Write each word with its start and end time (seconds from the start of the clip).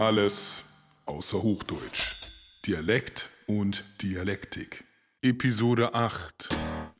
Alles 0.00 0.64
außer 1.04 1.42
Hochdeutsch. 1.42 2.16
Dialekt 2.66 3.28
und 3.46 3.84
Dialektik. 4.00 4.84
Episode 5.20 5.92
8. 5.92 6.48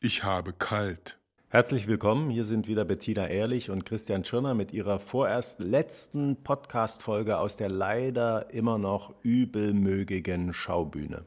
Ich 0.02 0.22
habe 0.22 0.52
kalt. 0.52 1.16
Herzlich 1.48 1.86
willkommen. 1.86 2.28
Hier 2.28 2.44
sind 2.44 2.68
wieder 2.68 2.84
Bettina 2.84 3.26
Ehrlich 3.26 3.70
und 3.70 3.86
Christian 3.86 4.22
Schirner 4.26 4.52
mit 4.52 4.72
ihrer 4.72 4.98
vorerst 4.98 5.60
letzten 5.60 6.42
Podcast-Folge 6.42 7.38
aus 7.38 7.56
der 7.56 7.70
leider 7.70 8.52
immer 8.52 8.76
noch 8.76 9.14
übelmögigen 9.22 10.52
Schaubühne. 10.52 11.24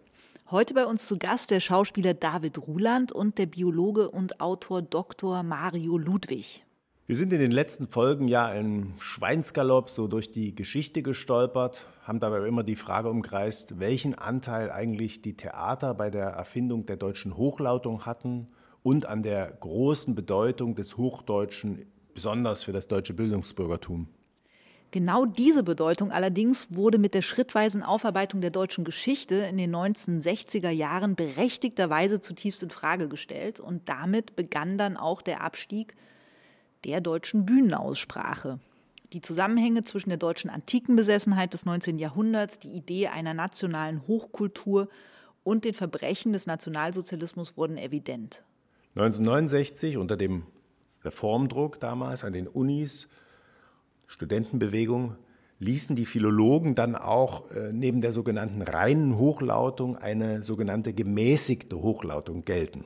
Heute 0.52 0.76
bei 0.76 0.86
uns 0.86 1.08
zu 1.08 1.18
Gast 1.18 1.50
der 1.50 1.60
Schauspieler 1.60 2.14
David 2.14 2.60
Ruland 2.60 3.12
und 3.12 3.40
der 3.40 3.48
Biologe 3.48 4.12
und 4.12 4.42
Autor 4.42 4.84
Dr. 4.84 5.42
Mario 5.42 5.98
Ludwig. 5.98 6.64
Wir 7.06 7.18
sind 7.18 7.34
in 7.34 7.42
den 7.42 7.52
letzten 7.52 7.90
Folgen 7.90 8.30
ja 8.30 8.50
im 8.54 8.94
Schweinsgalopp 8.98 9.90
so 9.90 10.08
durch 10.08 10.30
die 10.30 10.56
Geschichte 10.56 11.04
gestolpert, 11.04 11.86
haben 12.04 12.22
dabei 12.22 12.48
immer 12.48 12.64
die 12.64 12.78
Frage 12.78 13.10
umkreist, 13.10 13.78
welchen 13.78 14.16
Anteil 14.16 14.72
eigentlich 14.72 15.22
die 15.22 15.36
Theater 15.36 15.96
bei 15.96 16.10
der 16.10 16.28
Erfindung 16.28 16.86
der 16.86 16.96
deutschen 16.96 17.36
Hochlautung 17.36 18.06
hatten 18.06 18.48
und 18.84 19.06
an 19.06 19.22
der 19.22 19.52
großen 19.52 20.16
Bedeutung 20.16 20.76
des 20.76 20.96
Hochdeutschen, 20.96 21.86
besonders 22.14 22.64
für 22.64 22.72
das 22.72 22.88
deutsche 22.88 23.14
Bildungsbürgertum. 23.14 24.08
Genau 24.92 25.26
diese 25.26 25.64
Bedeutung 25.64 26.10
allerdings 26.10 26.74
wurde 26.74 27.00
mit 27.00 27.14
der 27.16 27.22
schrittweisen 27.22 27.84
Aufarbeitung 27.84 28.40
der 28.40 28.52
deutschen 28.52 28.86
Geschichte 28.86 29.36
in 29.36 29.58
den 29.58 29.76
1960er 29.76 30.70
Jahren 30.70 31.16
berechtigterweise 31.16 32.22
zutiefst 32.22 32.64
in 32.64 32.70
Frage 32.70 33.10
gestellt 33.10 33.60
und 33.60 33.90
damit 33.90 34.38
begann 34.38 34.78
dann 34.78 34.96
auch 34.96 35.22
der 35.22 35.42
Abstieg 35.42 35.96
der 36.86 37.02
deutschen 37.02 37.46
Bühnenaussprache. 37.46 38.60
Die 39.14 39.22
Zusammenhänge 39.22 39.84
zwischen 39.84 40.10
der 40.10 40.18
deutschen 40.18 40.50
Antikenbesessenheit 40.50 41.54
des 41.54 41.66
19. 41.66 42.00
Jahrhunderts, 42.00 42.60
die 42.60 42.72
Idee 42.72 43.08
einer 43.08 43.34
nationalen 43.34 44.08
Hochkultur 44.08 44.90
und 45.44 45.66
den 45.66 45.74
Verbrechen 45.74 46.34
des 46.34 46.48
Nationalsozialismus 46.48 47.58
wurden 47.58 47.78
evident. 47.78 48.44
1969 48.96 49.98
unter 49.98 50.18
dem 50.18 50.44
Reformdruck 51.04 51.80
damals 51.80 52.24
an 52.24 52.34
den 52.34 52.48
Unis, 52.48 53.08
Studentenbewegung, 54.08 55.16
ließen 55.60 55.96
die 55.96 56.06
Philologen 56.06 56.76
dann 56.76 56.96
auch 56.96 57.50
äh, 57.52 57.72
neben 57.72 58.02
der 58.02 58.12
sogenannten 58.12 58.62
reinen 58.62 59.18
Hochlautung 59.18 59.96
eine 59.96 60.44
sogenannte 60.44 60.94
gemäßigte 60.94 61.82
Hochlautung 61.82 62.46
gelten. 62.46 62.86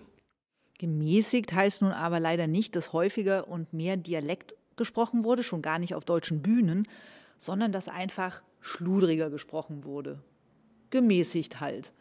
Gemäßigt 0.77 1.53
heißt 1.53 1.81
nun 1.81 1.91
aber 1.91 2.19
leider 2.19 2.47
nicht, 2.47 2.75
dass 2.75 2.93
häufiger 2.93 3.47
und 3.47 3.73
mehr 3.73 3.97
Dialekt 3.97 4.55
gesprochen 4.75 5.23
wurde, 5.23 5.43
schon 5.43 5.61
gar 5.61 5.79
nicht 5.79 5.95
auf 5.95 6.05
deutschen 6.05 6.41
Bühnen, 6.41 6.87
sondern 7.37 7.71
dass 7.71 7.89
einfach 7.89 8.41
schludriger 8.61 9.29
gesprochen 9.29 9.83
wurde. 9.83 10.21
Gemäßigt 10.89 11.59
halt. 11.59 11.91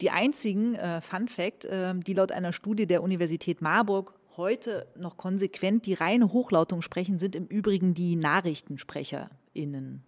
Die 0.00 0.10
einzigen, 0.10 0.74
äh, 0.74 1.00
Fun 1.00 1.28
Fact, 1.28 1.64
äh, 1.64 1.94
die 1.94 2.14
laut 2.14 2.32
einer 2.32 2.52
Studie 2.52 2.86
der 2.86 3.02
Universität 3.02 3.62
Marburg 3.62 4.14
heute 4.36 4.86
noch 4.96 5.16
konsequent 5.16 5.86
die 5.86 5.94
reine 5.94 6.32
Hochlautung 6.32 6.82
sprechen, 6.82 7.18
sind 7.18 7.36
im 7.36 7.46
Übrigen 7.46 7.94
die 7.94 8.16
NachrichtensprecherInnen. 8.16 10.02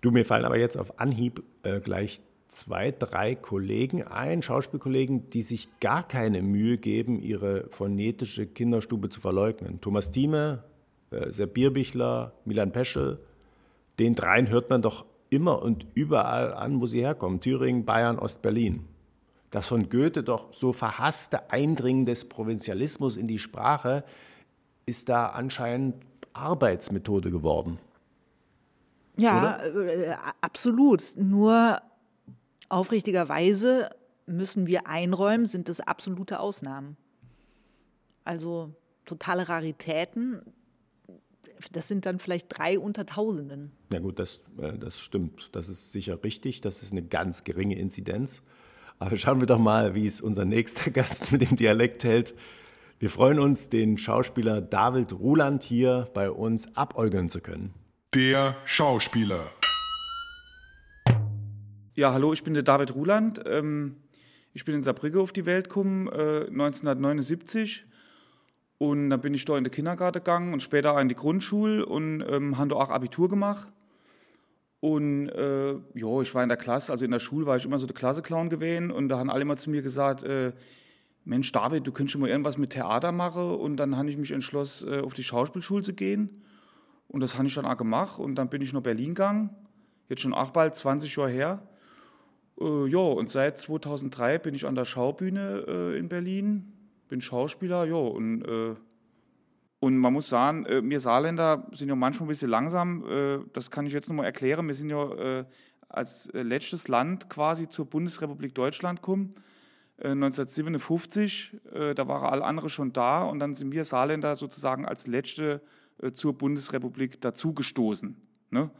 Du, 0.00 0.10
mir 0.10 0.24
fallen 0.24 0.44
aber 0.44 0.58
jetzt 0.58 0.76
auf 0.76 0.98
Anhieb 0.98 1.44
äh, 1.62 1.80
gleich 1.80 2.20
zwei, 2.48 2.90
drei 2.92 3.34
Kollegen 3.34 4.02
ein, 4.02 4.42
Schauspielkollegen, 4.42 5.30
die 5.30 5.42
sich 5.42 5.68
gar 5.80 6.06
keine 6.06 6.42
Mühe 6.42 6.78
geben, 6.78 7.20
ihre 7.20 7.68
phonetische 7.70 8.46
Kinderstube 8.46 9.08
zu 9.08 9.20
verleugnen. 9.20 9.80
Thomas 9.80 10.10
Thieme, 10.10 10.64
äh, 11.10 11.32
Sepp 11.32 11.54
Bierbichler, 11.54 12.32
Milan 12.44 12.72
Peschel, 12.72 13.18
den 13.98 14.14
dreien 14.14 14.48
hört 14.48 14.70
man 14.70 14.82
doch 14.82 15.06
immer 15.30 15.62
und 15.62 15.86
überall 15.94 16.52
an, 16.52 16.80
wo 16.80 16.86
sie 16.86 17.00
herkommen. 17.00 17.40
Thüringen, 17.40 17.84
Bayern, 17.84 18.18
Ostberlin. 18.18 18.84
Das 19.50 19.68
von 19.68 19.88
Goethe 19.88 20.22
doch 20.22 20.52
so 20.52 20.72
verhasste 20.72 21.50
Eindringen 21.50 22.04
des 22.04 22.28
Provinzialismus 22.28 23.16
in 23.16 23.26
die 23.26 23.38
Sprache 23.38 24.04
ist 24.86 25.08
da 25.08 25.26
anscheinend 25.26 25.96
Arbeitsmethode 26.32 27.30
geworden. 27.30 27.78
Ja, 29.16 29.58
äh, 29.64 30.14
absolut. 30.40 31.02
Nur 31.16 31.80
Aufrichtigerweise 32.68 33.90
müssen 34.26 34.66
wir 34.66 34.86
einräumen, 34.86 35.46
sind 35.46 35.68
es 35.68 35.80
absolute 35.80 36.40
Ausnahmen. 36.40 36.96
Also 38.24 38.74
totale 39.04 39.48
Raritäten, 39.48 40.42
das 41.72 41.88
sind 41.88 42.06
dann 42.06 42.18
vielleicht 42.18 42.46
drei 42.58 42.78
unter 42.78 43.06
Tausenden. 43.06 43.72
Ja 43.92 44.00
gut, 44.00 44.18
das, 44.18 44.42
äh, 44.60 44.76
das 44.78 45.00
stimmt. 45.00 45.48
Das 45.52 45.68
ist 45.68 45.92
sicher 45.92 46.22
richtig. 46.22 46.60
Das 46.60 46.82
ist 46.82 46.92
eine 46.92 47.02
ganz 47.02 47.44
geringe 47.44 47.78
Inzidenz. 47.78 48.42
Aber 48.98 49.16
schauen 49.16 49.40
wir 49.40 49.46
doch 49.46 49.58
mal, 49.58 49.94
wie 49.94 50.06
es 50.06 50.20
unser 50.20 50.44
nächster 50.44 50.90
Gast 50.92 51.32
mit 51.32 51.42
dem 51.42 51.56
Dialekt 51.56 52.04
hält. 52.04 52.34
Wir 52.98 53.10
freuen 53.10 53.38
uns, 53.38 53.68
den 53.68 53.98
Schauspieler 53.98 54.60
David 54.60 55.12
Ruland 55.12 55.62
hier 55.62 56.08
bei 56.14 56.30
uns 56.30 56.74
abäugeln 56.76 57.28
zu 57.28 57.40
können. 57.40 57.74
Der 58.14 58.56
Schauspieler. 58.64 59.44
Ja, 61.98 62.12
hallo, 62.12 62.34
ich 62.34 62.44
bin 62.44 62.52
der 62.52 62.62
David 62.62 62.94
Ruland. 62.94 63.40
Ähm, 63.46 63.96
ich 64.52 64.66
bin 64.66 64.74
in 64.74 64.82
Saarbrücke 64.82 65.18
auf 65.18 65.32
die 65.32 65.46
Welt 65.46 65.70
gekommen, 65.70 66.08
äh, 66.08 66.44
1979. 66.44 67.86
Und 68.76 69.08
dann 69.08 69.22
bin 69.22 69.32
ich 69.32 69.46
da 69.46 69.56
in 69.56 69.64
den 69.64 69.70
Kindergarten 69.70 70.18
gegangen 70.18 70.52
und 70.52 70.60
später 70.60 70.92
auch 70.92 71.00
in 71.00 71.08
die 71.08 71.14
Grundschule 71.14 71.86
und 71.86 72.20
ähm, 72.28 72.58
habe 72.58 72.68
da 72.68 72.74
auch 72.76 72.90
Abitur 72.90 73.30
gemacht. 73.30 73.72
Und 74.80 75.30
äh, 75.30 75.72
ja, 75.94 76.20
ich 76.20 76.34
war 76.34 76.42
in 76.42 76.50
der 76.50 76.58
Klasse, 76.58 76.92
also 76.92 77.02
in 77.02 77.12
der 77.12 77.18
Schule 77.18 77.46
war 77.46 77.56
ich 77.56 77.64
immer 77.64 77.78
so 77.78 77.86
der 77.86 77.96
Klasseclown 77.96 78.50
gewesen 78.50 78.90
und 78.90 79.08
da 79.08 79.18
haben 79.18 79.30
alle 79.30 79.40
immer 79.40 79.56
zu 79.56 79.70
mir 79.70 79.80
gesagt, 79.80 80.22
äh, 80.22 80.52
Mensch 81.24 81.50
David, 81.50 81.86
du 81.86 81.92
könntest 81.92 82.18
mal 82.18 82.28
irgendwas 82.28 82.58
mit 82.58 82.74
Theater 82.74 83.10
machen 83.10 83.54
und 83.54 83.78
dann 83.78 83.96
habe 83.96 84.10
ich 84.10 84.18
mich 84.18 84.32
entschlossen, 84.32 84.92
äh, 84.92 85.00
auf 85.00 85.14
die 85.14 85.24
Schauspielschule 85.24 85.82
zu 85.82 85.94
gehen 85.94 86.42
und 87.08 87.22
das 87.22 87.38
habe 87.38 87.48
ich 87.48 87.54
dann 87.54 87.64
auch 87.64 87.78
gemacht 87.78 88.18
und 88.18 88.34
dann 88.34 88.50
bin 88.50 88.60
ich 88.60 88.74
nach 88.74 88.82
Berlin 88.82 89.14
gegangen, 89.14 89.48
jetzt 90.10 90.20
schon 90.20 90.34
auch 90.34 90.50
bald 90.50 90.74
20 90.74 91.16
Jahre 91.16 91.30
her 91.30 91.66
äh, 92.60 92.86
ja, 92.86 92.98
und 92.98 93.28
seit 93.28 93.58
2003 93.58 94.38
bin 94.38 94.54
ich 94.54 94.66
an 94.66 94.74
der 94.74 94.84
Schaubühne 94.84 95.64
äh, 95.68 95.98
in 95.98 96.08
Berlin, 96.08 96.72
bin 97.08 97.20
Schauspieler, 97.20 97.84
ja, 97.84 97.96
und, 97.96 98.42
äh, 98.42 98.74
und 99.80 99.98
man 99.98 100.12
muss 100.12 100.28
sagen, 100.28 100.64
äh, 100.66 100.82
wir 100.82 101.00
Saarländer 101.00 101.66
sind 101.72 101.88
ja 101.88 101.96
manchmal 101.96 102.26
ein 102.26 102.30
bisschen 102.30 102.50
langsam, 102.50 103.04
äh, 103.08 103.38
das 103.52 103.70
kann 103.70 103.86
ich 103.86 103.92
jetzt 103.92 104.08
nochmal 104.08 104.26
erklären, 104.26 104.66
wir 104.66 104.74
sind 104.74 104.90
ja 104.90 105.12
äh, 105.12 105.44
als 105.88 106.30
letztes 106.32 106.88
Land 106.88 107.30
quasi 107.30 107.68
zur 107.68 107.86
Bundesrepublik 107.86 108.54
Deutschland 108.54 109.02
gekommen, 109.02 109.34
1957, 109.98 111.56
da 111.72 112.06
waren 112.06 112.30
alle 112.30 112.44
anderen 112.44 112.68
schon 112.68 112.92
da 112.92 113.22
und 113.22 113.38
dann 113.38 113.54
sind 113.54 113.72
wir 113.72 113.82
Saarländer 113.82 114.36
sozusagen 114.36 114.84
als 114.84 115.06
Letzte 115.06 115.62
zur 116.12 116.36
Bundesrepublik 116.36 117.18
dazugestoßen. 117.22 118.14
Ne? 118.50 118.70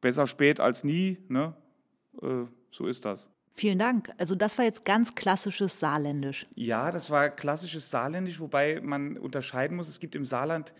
Besser 0.00 0.28
spät 0.28 0.60
als 0.60 0.84
nie, 0.84 1.18
ne? 1.28 1.56
So 2.72 2.86
ist 2.86 3.04
das. 3.04 3.28
Vielen 3.54 3.78
Dank. 3.78 4.10
Also 4.16 4.34
das 4.34 4.56
war 4.56 4.64
jetzt 4.64 4.84
ganz 4.84 5.14
klassisches 5.14 5.78
Saarländisch. 5.78 6.46
Ja, 6.54 6.90
das 6.90 7.10
war 7.10 7.28
klassisches 7.28 7.90
Saarländisch, 7.90 8.40
wobei 8.40 8.80
man 8.82 9.18
unterscheiden 9.18 9.76
muss, 9.76 9.88
es 9.88 10.00
gibt 10.00 10.14
im 10.14 10.24
Saarland 10.24 10.72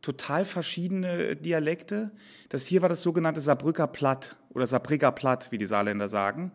total 0.00 0.44
verschiedene 0.44 1.36
Dialekte. 1.36 2.12
Das 2.48 2.66
hier 2.66 2.82
war 2.82 2.88
das 2.88 3.02
sogenannte 3.02 3.40
Saarbrücker 3.40 3.88
Platt 3.88 4.36
oder 4.54 4.66
Saarbrücker 4.66 5.12
Platt, 5.12 5.50
wie 5.50 5.58
die 5.58 5.66
Saarländer 5.66 6.08
sagen. 6.08 6.52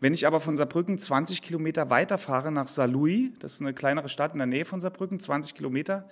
Wenn 0.00 0.14
ich 0.14 0.26
aber 0.26 0.40
von 0.40 0.56
Saarbrücken 0.56 0.96
20 0.96 1.42
Kilometer 1.42 1.90
weiterfahre 1.90 2.50
nach 2.50 2.66
Saarlouis, 2.66 3.32
das 3.38 3.54
ist 3.54 3.60
eine 3.60 3.74
kleinere 3.74 4.08
Stadt 4.08 4.32
in 4.32 4.38
der 4.38 4.46
Nähe 4.46 4.64
von 4.64 4.80
Saarbrücken, 4.80 5.20
20 5.20 5.54
Kilometer, 5.54 6.08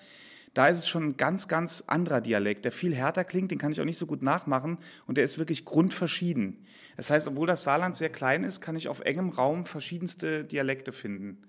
da 0.54 0.68
ist 0.68 0.78
es 0.78 0.88
schon 0.88 1.08
ein 1.08 1.16
ganz, 1.16 1.48
ganz 1.48 1.84
anderer 1.86 2.20
Dialekt, 2.20 2.64
der 2.64 2.72
viel 2.72 2.94
härter 2.94 3.24
klingt, 3.24 3.50
den 3.50 3.58
kann 3.58 3.72
ich 3.72 3.80
auch 3.80 3.84
nicht 3.84 3.98
so 3.98 4.06
gut 4.06 4.22
nachmachen 4.22 4.78
und 5.06 5.16
der 5.16 5.24
ist 5.24 5.38
wirklich 5.38 5.64
grundverschieden. 5.64 6.64
Das 6.96 7.10
heißt, 7.10 7.28
obwohl 7.28 7.46
das 7.46 7.62
Saarland 7.62 7.96
sehr 7.96 8.10
klein 8.10 8.44
ist, 8.44 8.60
kann 8.60 8.76
ich 8.76 8.88
auf 8.88 9.00
engem 9.00 9.30
Raum 9.30 9.66
verschiedenste 9.66 10.44
Dialekte 10.44 10.92
finden. 10.92 11.42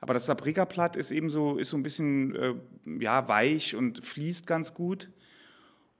Aber 0.00 0.14
das 0.14 0.26
Saarbrücker 0.26 0.68
ist 0.96 1.10
eben 1.10 1.30
so, 1.30 1.56
ist 1.56 1.70
so 1.70 1.76
ein 1.76 1.82
bisschen 1.82 2.34
äh, 2.36 2.54
ja, 3.00 3.26
weich 3.28 3.74
und 3.74 4.04
fließt 4.04 4.46
ganz 4.46 4.74
gut. 4.74 5.10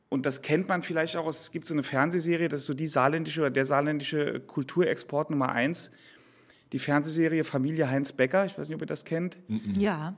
Und 0.09 0.27
das 0.27 0.43
kennt 0.43 0.69
man 0.69 0.83
vielleicht 0.83 1.17
auch, 1.17 1.27
es 1.29 1.51
gibt 1.51 1.67
so 1.67 1.75
eine 1.75 1.83
Fernsehserie, 1.83 2.49
das 2.49 2.61
ist 2.61 2.67
so 2.67 2.75
die 2.75 2.87
saarländische 2.87 3.41
oder 3.41 3.51
der 3.51 3.65
saarländische 3.65 4.41
Kulturexport 4.41 5.31
Nummer 5.31 5.51
eins. 5.51 5.91
Die 6.73 6.79
Fernsehserie 6.79 7.45
Familie 7.45 7.89
Heinz 7.89 8.13
Becker, 8.13 8.45
ich 8.47 8.59
weiß 8.59 8.69
nicht, 8.69 8.77
ob 8.77 8.83
ihr 8.83 8.87
das 8.87 9.05
kennt. 9.05 9.39
Ja 9.79 10.17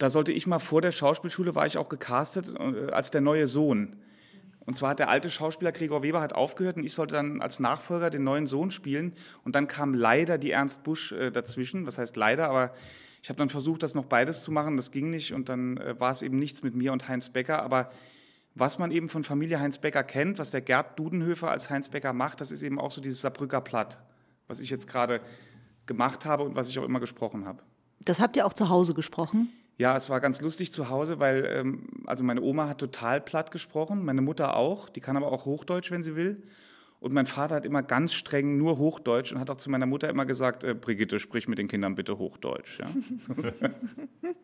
da 0.00 0.08
sollte 0.08 0.32
ich 0.32 0.46
mal 0.46 0.58
vor 0.58 0.80
der 0.80 0.92
Schauspielschule, 0.92 1.54
war 1.54 1.66
ich 1.66 1.76
auch 1.76 1.90
gecastet 1.90 2.54
äh, 2.58 2.90
als 2.90 3.10
der 3.10 3.20
neue 3.20 3.46
Sohn. 3.46 3.96
Und 4.60 4.74
zwar 4.74 4.90
hat 4.90 4.98
der 4.98 5.10
alte 5.10 5.28
Schauspieler 5.28 5.72
Gregor 5.72 6.02
Weber 6.02 6.22
hat 6.22 6.32
aufgehört 6.32 6.78
und 6.78 6.84
ich 6.84 6.94
sollte 6.94 7.14
dann 7.14 7.42
als 7.42 7.60
Nachfolger 7.60 8.08
den 8.08 8.24
neuen 8.24 8.46
Sohn 8.46 8.70
spielen. 8.70 9.12
Und 9.44 9.56
dann 9.56 9.66
kam 9.66 9.92
leider 9.92 10.38
die 10.38 10.52
Ernst 10.52 10.84
Busch 10.84 11.12
äh, 11.12 11.30
dazwischen. 11.30 11.86
Was 11.86 11.98
heißt 11.98 12.16
leider, 12.16 12.48
aber 12.48 12.72
ich 13.22 13.28
habe 13.28 13.36
dann 13.36 13.50
versucht, 13.50 13.82
das 13.82 13.94
noch 13.94 14.06
beides 14.06 14.42
zu 14.42 14.50
machen. 14.50 14.78
Das 14.78 14.90
ging 14.90 15.10
nicht 15.10 15.34
und 15.34 15.50
dann 15.50 15.76
äh, 15.76 16.00
war 16.00 16.10
es 16.10 16.22
eben 16.22 16.38
nichts 16.38 16.62
mit 16.62 16.74
mir 16.74 16.94
und 16.94 17.06
Heinz 17.06 17.28
Becker. 17.28 17.62
Aber 17.62 17.90
was 18.54 18.78
man 18.78 18.92
eben 18.92 19.10
von 19.10 19.22
Familie 19.22 19.60
Heinz 19.60 19.76
Becker 19.78 20.02
kennt, 20.02 20.38
was 20.38 20.50
der 20.50 20.62
Gerd 20.62 20.98
Dudenhöfer 20.98 21.50
als 21.50 21.68
Heinz 21.68 21.90
Becker 21.90 22.14
macht, 22.14 22.40
das 22.40 22.52
ist 22.52 22.62
eben 22.62 22.80
auch 22.80 22.90
so 22.90 23.02
dieses 23.02 23.20
Saarbrücker 23.20 23.60
Platt, 23.60 23.98
was 24.48 24.60
ich 24.60 24.70
jetzt 24.70 24.88
gerade 24.88 25.20
gemacht 25.84 26.24
habe 26.24 26.44
und 26.44 26.54
was 26.54 26.70
ich 26.70 26.78
auch 26.78 26.84
immer 26.84 27.00
gesprochen 27.00 27.44
habe. 27.44 27.62
Das 28.00 28.18
habt 28.18 28.36
ihr 28.36 28.46
auch 28.46 28.54
zu 28.54 28.70
Hause 28.70 28.94
gesprochen? 28.94 29.52
Ja, 29.80 29.96
es 29.96 30.10
war 30.10 30.20
ganz 30.20 30.42
lustig 30.42 30.74
zu 30.74 30.90
Hause, 30.90 31.20
weil 31.20 31.48
ähm, 31.50 31.88
also 32.04 32.22
meine 32.22 32.42
Oma 32.42 32.68
hat 32.68 32.76
total 32.76 33.18
platt 33.18 33.50
gesprochen, 33.50 34.04
meine 34.04 34.20
Mutter 34.20 34.54
auch, 34.54 34.90
die 34.90 35.00
kann 35.00 35.16
aber 35.16 35.32
auch 35.32 35.46
Hochdeutsch, 35.46 35.90
wenn 35.90 36.02
sie 36.02 36.16
will. 36.16 36.42
Und 36.98 37.14
mein 37.14 37.24
Vater 37.24 37.54
hat 37.54 37.64
immer 37.64 37.82
ganz 37.82 38.12
streng 38.12 38.58
nur 38.58 38.76
Hochdeutsch 38.76 39.32
und 39.32 39.40
hat 39.40 39.48
auch 39.48 39.56
zu 39.56 39.70
meiner 39.70 39.86
Mutter 39.86 40.10
immer 40.10 40.26
gesagt, 40.26 40.64
äh, 40.64 40.74
Brigitte, 40.74 41.18
sprich 41.18 41.48
mit 41.48 41.58
den 41.58 41.66
Kindern 41.66 41.94
bitte 41.94 42.18
Hochdeutsch. 42.18 42.78
Ja. 42.78 42.90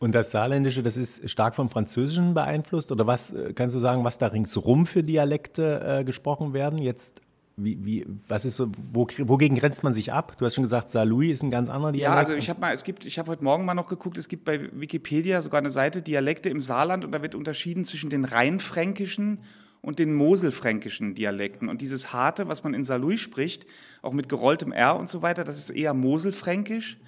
Und 0.00 0.14
das 0.14 0.30
Saarländische, 0.30 0.84
das 0.84 0.96
ist 0.96 1.28
stark 1.28 1.56
vom 1.56 1.70
Französischen 1.70 2.32
beeinflusst? 2.34 2.92
Oder 2.92 3.08
was 3.08 3.32
äh, 3.32 3.52
kannst 3.54 3.74
du 3.74 3.80
sagen, 3.80 4.04
was 4.04 4.18
da 4.18 4.28
ringsrum 4.28 4.86
für 4.86 5.02
Dialekte 5.02 6.00
äh, 6.00 6.04
gesprochen 6.04 6.52
werden? 6.52 6.78
Jetzt, 6.78 7.22
wie, 7.58 7.84
wie, 7.84 8.06
was 8.28 8.44
ist 8.44 8.56
so, 8.56 8.70
wo, 8.92 9.06
wogegen 9.18 9.56
grenzt 9.56 9.82
man 9.82 9.92
sich 9.92 10.12
ab? 10.12 10.36
Du 10.38 10.44
hast 10.44 10.54
schon 10.54 10.62
gesagt, 10.62 10.90
Saarlouis 10.90 11.32
ist 11.32 11.42
ein 11.42 11.50
ganz 11.50 11.68
anderer 11.68 11.92
Dialekt. 11.92 12.12
Ja, 12.12 12.18
also 12.18 12.34
ich 12.34 12.48
habe 12.48 12.60
mal, 12.60 12.72
es 12.72 12.84
gibt, 12.84 13.04
ich 13.04 13.18
habe 13.18 13.30
heute 13.30 13.44
Morgen 13.44 13.64
mal 13.64 13.74
noch 13.74 13.88
geguckt, 13.88 14.16
es 14.16 14.28
gibt 14.28 14.44
bei 14.44 14.70
Wikipedia 14.72 15.40
sogar 15.40 15.58
eine 15.58 15.70
Seite 15.70 16.00
Dialekte 16.00 16.48
im 16.48 16.62
Saarland 16.62 17.04
und 17.04 17.12
da 17.12 17.20
wird 17.20 17.34
unterschieden 17.34 17.84
zwischen 17.84 18.10
den 18.10 18.24
rheinfränkischen 18.24 19.40
und 19.80 19.98
den 19.98 20.14
moselfränkischen 20.14 21.14
Dialekten. 21.14 21.68
Und 21.68 21.80
dieses 21.80 22.12
harte, 22.12 22.48
was 22.48 22.62
man 22.62 22.74
in 22.74 22.84
Saarlouis 22.84 23.20
spricht, 23.20 23.66
auch 24.02 24.12
mit 24.12 24.28
gerolltem 24.28 24.72
R 24.72 24.96
und 24.96 25.08
so 25.08 25.22
weiter, 25.22 25.44
das 25.44 25.58
ist 25.58 25.70
eher 25.70 25.94
moselfränkisch. 25.94 26.98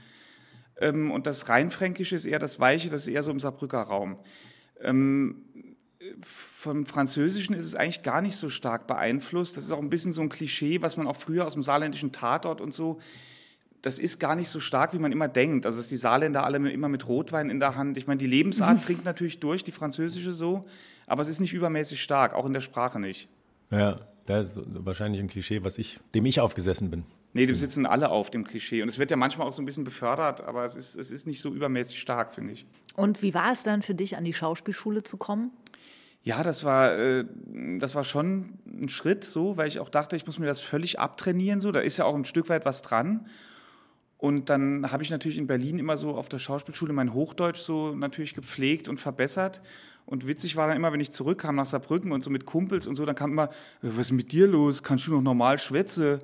Ähm, 0.80 1.10
und 1.10 1.26
das 1.26 1.48
Rheinfränkische 1.48 2.16
ist 2.16 2.26
eher 2.26 2.38
das 2.38 2.58
Weiche, 2.58 2.90
das 2.90 3.02
ist 3.02 3.08
eher 3.08 3.22
so 3.22 3.30
im 3.30 3.40
Saarbrücker 3.40 3.82
Raum. 3.82 4.18
Vom 6.60 6.84
Französischen 6.84 7.54
ist 7.54 7.64
es 7.64 7.74
eigentlich 7.74 8.02
gar 8.02 8.20
nicht 8.20 8.36
so 8.36 8.50
stark 8.50 8.86
beeinflusst. 8.86 9.56
Das 9.56 9.64
ist 9.64 9.72
auch 9.72 9.78
ein 9.78 9.88
bisschen 9.88 10.12
so 10.12 10.20
ein 10.20 10.28
Klischee, 10.28 10.82
was 10.82 10.98
man 10.98 11.06
auch 11.06 11.16
früher 11.16 11.46
aus 11.46 11.54
dem 11.54 11.62
saarländischen 11.62 12.12
Tatort 12.12 12.60
und 12.60 12.74
so, 12.74 12.98
das 13.80 13.98
ist 13.98 14.20
gar 14.20 14.36
nicht 14.36 14.50
so 14.50 14.60
stark, 14.60 14.92
wie 14.92 14.98
man 14.98 15.10
immer 15.10 15.26
denkt. 15.26 15.64
Also, 15.64 15.78
dass 15.78 15.88
die 15.88 15.96
Saarländer 15.96 16.44
alle 16.44 16.58
immer 16.70 16.90
mit 16.90 17.08
Rotwein 17.08 17.48
in 17.48 17.60
der 17.60 17.76
Hand. 17.76 17.96
Ich 17.96 18.06
meine, 18.06 18.18
die 18.18 18.26
Lebensart 18.26 18.84
trinkt 18.84 19.06
natürlich 19.06 19.40
durch, 19.40 19.64
die 19.64 19.72
französische 19.72 20.34
so, 20.34 20.66
aber 21.06 21.22
es 21.22 21.28
ist 21.28 21.40
nicht 21.40 21.54
übermäßig 21.54 22.02
stark, 22.02 22.34
auch 22.34 22.44
in 22.44 22.52
der 22.52 22.60
Sprache 22.60 23.00
nicht. 23.00 23.30
Ja, 23.70 23.98
das 24.26 24.58
ist 24.58 24.60
wahrscheinlich 24.84 25.22
ein 25.22 25.28
Klischee, 25.28 25.64
was 25.64 25.78
ich, 25.78 25.98
dem 26.14 26.26
ich 26.26 26.40
aufgesessen 26.40 26.90
bin. 26.90 27.04
Nee, 27.32 27.46
die 27.46 27.54
sitzen 27.54 27.86
alle 27.86 28.10
auf 28.10 28.28
dem 28.30 28.44
Klischee. 28.44 28.82
Und 28.82 28.88
es 28.88 28.98
wird 28.98 29.10
ja 29.10 29.16
manchmal 29.16 29.46
auch 29.46 29.52
so 29.54 29.62
ein 29.62 29.64
bisschen 29.64 29.84
befördert, 29.84 30.42
aber 30.42 30.64
es 30.66 30.76
ist, 30.76 30.96
es 30.96 31.10
ist 31.10 31.26
nicht 31.26 31.40
so 31.40 31.54
übermäßig 31.54 31.98
stark, 31.98 32.34
finde 32.34 32.52
ich. 32.52 32.66
Und 32.96 33.22
wie 33.22 33.32
war 33.32 33.50
es 33.50 33.62
dann 33.62 33.80
für 33.80 33.94
dich, 33.94 34.18
an 34.18 34.24
die 34.24 34.34
Schauspielschule 34.34 35.04
zu 35.04 35.16
kommen? 35.16 35.52
Ja, 36.22 36.42
das 36.42 36.64
war, 36.64 36.98
äh, 36.98 37.24
das 37.78 37.94
war 37.94 38.04
schon 38.04 38.58
ein 38.66 38.88
Schritt 38.88 39.24
so, 39.24 39.56
weil 39.56 39.68
ich 39.68 39.80
auch 39.80 39.88
dachte, 39.88 40.16
ich 40.16 40.26
muss 40.26 40.38
mir 40.38 40.46
das 40.46 40.60
völlig 40.60 40.98
abtrainieren. 40.98 41.60
So. 41.60 41.72
Da 41.72 41.80
ist 41.80 41.96
ja 41.96 42.04
auch 42.04 42.14
ein 42.14 42.24
Stück 42.26 42.48
weit 42.48 42.64
was 42.64 42.82
dran. 42.82 43.26
Und 44.18 44.50
dann 44.50 44.92
habe 44.92 45.02
ich 45.02 45.10
natürlich 45.10 45.38
in 45.38 45.46
Berlin 45.46 45.78
immer 45.78 45.96
so 45.96 46.14
auf 46.14 46.28
der 46.28 46.38
Schauspielschule 46.38 46.92
mein 46.92 47.14
Hochdeutsch 47.14 47.60
so 47.60 47.94
natürlich 47.94 48.34
gepflegt 48.34 48.86
und 48.88 49.00
verbessert. 49.00 49.62
Und 50.04 50.26
witzig 50.26 50.56
war 50.56 50.68
dann 50.68 50.76
immer, 50.76 50.92
wenn 50.92 51.00
ich 51.00 51.10
zurückkam 51.10 51.54
nach 51.54 51.64
Saarbrücken 51.64 52.12
und 52.12 52.22
so 52.22 52.28
mit 52.28 52.44
Kumpels 52.44 52.86
und 52.86 52.96
so, 52.96 53.06
dann 53.06 53.14
kam 53.14 53.32
immer, 53.32 53.44
äh, 53.44 53.48
was 53.82 54.06
ist 54.06 54.12
mit 54.12 54.32
dir 54.32 54.46
los? 54.46 54.82
Kannst 54.82 55.06
du 55.06 55.12
noch 55.12 55.22
normal 55.22 55.58
schwätze? 55.58 56.20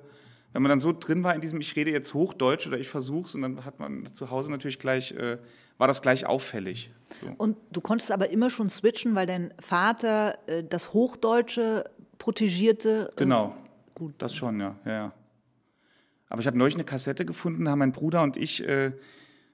Wenn 0.56 0.62
man 0.62 0.70
dann 0.70 0.80
so 0.80 0.94
drin 0.98 1.22
war 1.22 1.34
in 1.34 1.42
diesem, 1.42 1.60
ich 1.60 1.76
rede 1.76 1.90
jetzt 1.90 2.14
Hochdeutsch 2.14 2.66
oder 2.66 2.78
ich 2.78 2.88
versuche 2.88 3.26
es 3.26 3.34
und 3.34 3.42
dann 3.42 3.66
hat 3.66 3.78
man 3.78 4.06
zu 4.06 4.30
Hause 4.30 4.50
natürlich 4.50 4.78
gleich, 4.78 5.12
äh, 5.12 5.36
war 5.76 5.86
das 5.86 6.00
gleich 6.00 6.24
auffällig. 6.24 6.90
So. 7.20 7.26
Und 7.36 7.58
du 7.72 7.82
konntest 7.82 8.10
aber 8.10 8.30
immer 8.30 8.48
schon 8.48 8.70
switchen, 8.70 9.14
weil 9.14 9.26
dein 9.26 9.52
Vater 9.60 10.38
äh, 10.46 10.64
das 10.64 10.94
Hochdeutsche 10.94 11.84
protegierte. 12.16 13.10
Äh, 13.12 13.20
genau, 13.20 13.54
gut. 13.94 14.14
Das 14.16 14.34
schon, 14.34 14.58
ja. 14.58 14.76
ja, 14.86 14.92
ja. 14.92 15.12
Aber 16.30 16.40
ich 16.40 16.46
habe 16.46 16.56
neulich 16.56 16.76
eine 16.76 16.84
Kassette 16.84 17.26
gefunden, 17.26 17.68
haben 17.68 17.80
mein 17.80 17.92
Bruder 17.92 18.22
und 18.22 18.38
ich 18.38 18.66
äh, 18.66 18.92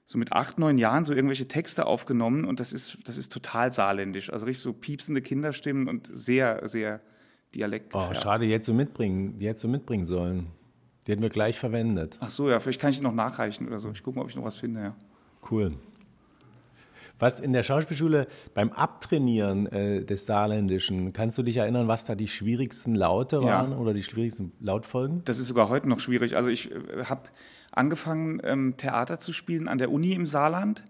so 0.05 0.17
mit 0.17 0.31
acht, 0.31 0.57
neun 0.57 0.77
Jahren 0.77 1.03
so 1.03 1.11
irgendwelche 1.11 1.49
Texte 1.49 1.85
aufgenommen 1.85 2.45
und 2.45 2.61
das 2.61 2.71
ist, 2.71 2.99
das 3.03 3.17
ist 3.17 3.29
total 3.29 3.73
saarländisch. 3.73 4.31
Also 4.31 4.45
richtig 4.45 4.63
so 4.63 4.71
piepsende 4.71 5.21
Kinderstimmen 5.21 5.89
und 5.89 6.07
sehr, 6.07 6.65
sehr 6.65 7.01
Dialekt. 7.53 7.93
Oh, 7.93 8.13
schade, 8.13 8.45
die 8.47 8.53
hättest 8.53 8.69
du 8.69 8.73
mitbringen, 8.73 9.37
die 9.37 9.47
hättest 9.49 9.65
du 9.65 9.67
mitbringen 9.67 10.05
sollen. 10.05 10.47
Die 11.05 11.11
hätten 11.11 11.21
wir 11.21 11.29
gleich 11.29 11.59
verwendet. 11.59 12.17
Ach 12.21 12.29
so, 12.29 12.49
ja, 12.49 12.59
vielleicht 12.59 12.79
kann 12.79 12.89
ich 12.89 12.97
die 12.97 13.03
noch 13.03 13.13
nachreichen 13.13 13.67
oder 13.67 13.79
so. 13.79 13.91
Ich 13.91 14.03
gucke 14.03 14.17
mal, 14.17 14.23
ob 14.23 14.29
ich 14.29 14.35
noch 14.35 14.43
was 14.43 14.55
finde, 14.55 14.81
ja. 14.81 14.95
Cool. 15.49 15.73
Was 17.19 17.39
in 17.39 17.53
der 17.53 17.63
Schauspielschule 17.63 18.27
beim 18.53 18.71
Abtrainieren 18.71 19.67
äh, 19.67 20.03
des 20.03 20.25
Saarländischen, 20.25 21.13
kannst 21.13 21.37
du 21.37 21.43
dich 21.43 21.57
erinnern, 21.57 21.87
was 21.87 22.05
da 22.05 22.15
die 22.15 22.27
schwierigsten 22.27 22.95
Laute 22.95 23.41
waren 23.43 23.71
ja. 23.71 23.77
oder 23.77 23.93
die 23.93 24.03
schwierigsten 24.03 24.51
Lautfolgen? 24.59 25.21
Das 25.25 25.39
ist 25.39 25.47
sogar 25.47 25.69
heute 25.69 25.87
noch 25.87 25.99
schwierig. 25.99 26.35
Also 26.35 26.49
ich 26.49 26.71
äh, 26.71 27.05
habe 27.05 27.29
angefangen, 27.71 28.41
ähm, 28.43 28.75
Theater 28.77 29.19
zu 29.19 29.31
spielen 29.31 29.67
an 29.67 29.77
der 29.77 29.91
Uni 29.91 30.13
im 30.13 30.25
Saarland. 30.25 30.83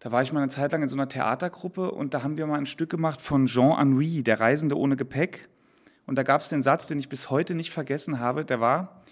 Da 0.00 0.12
war 0.12 0.22
ich 0.22 0.32
mal 0.32 0.40
eine 0.40 0.50
Zeit 0.50 0.72
lang 0.72 0.82
in 0.82 0.88
so 0.88 0.96
einer 0.96 1.08
Theatergruppe 1.08 1.90
und 1.90 2.12
da 2.12 2.22
haben 2.22 2.36
wir 2.36 2.46
mal 2.46 2.58
ein 2.58 2.66
Stück 2.66 2.90
gemacht 2.90 3.20
von 3.20 3.46
Jean 3.46 3.72
Anouilh, 3.72 4.22
Der 4.22 4.38
Reisende 4.38 4.76
ohne 4.76 4.96
Gepäck. 4.96 5.48
Und 6.06 6.16
da 6.16 6.22
gab 6.22 6.40
es 6.40 6.48
den 6.48 6.62
Satz, 6.62 6.86
den 6.86 6.98
ich 6.98 7.08
bis 7.08 7.30
heute 7.30 7.54
nicht 7.54 7.72
vergessen 7.72 8.20
habe, 8.20 8.44
der 8.44 8.60
war, 8.60 9.02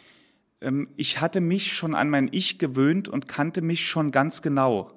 ähm, 0.60 0.88
ich 0.96 1.20
hatte 1.20 1.40
mich 1.40 1.72
schon 1.72 1.94
an 1.94 2.08
mein 2.08 2.28
Ich 2.32 2.58
gewöhnt 2.58 3.08
und 3.08 3.28
kannte 3.28 3.62
mich 3.62 3.86
schon 3.86 4.10
ganz 4.10 4.42
genau. 4.42 4.92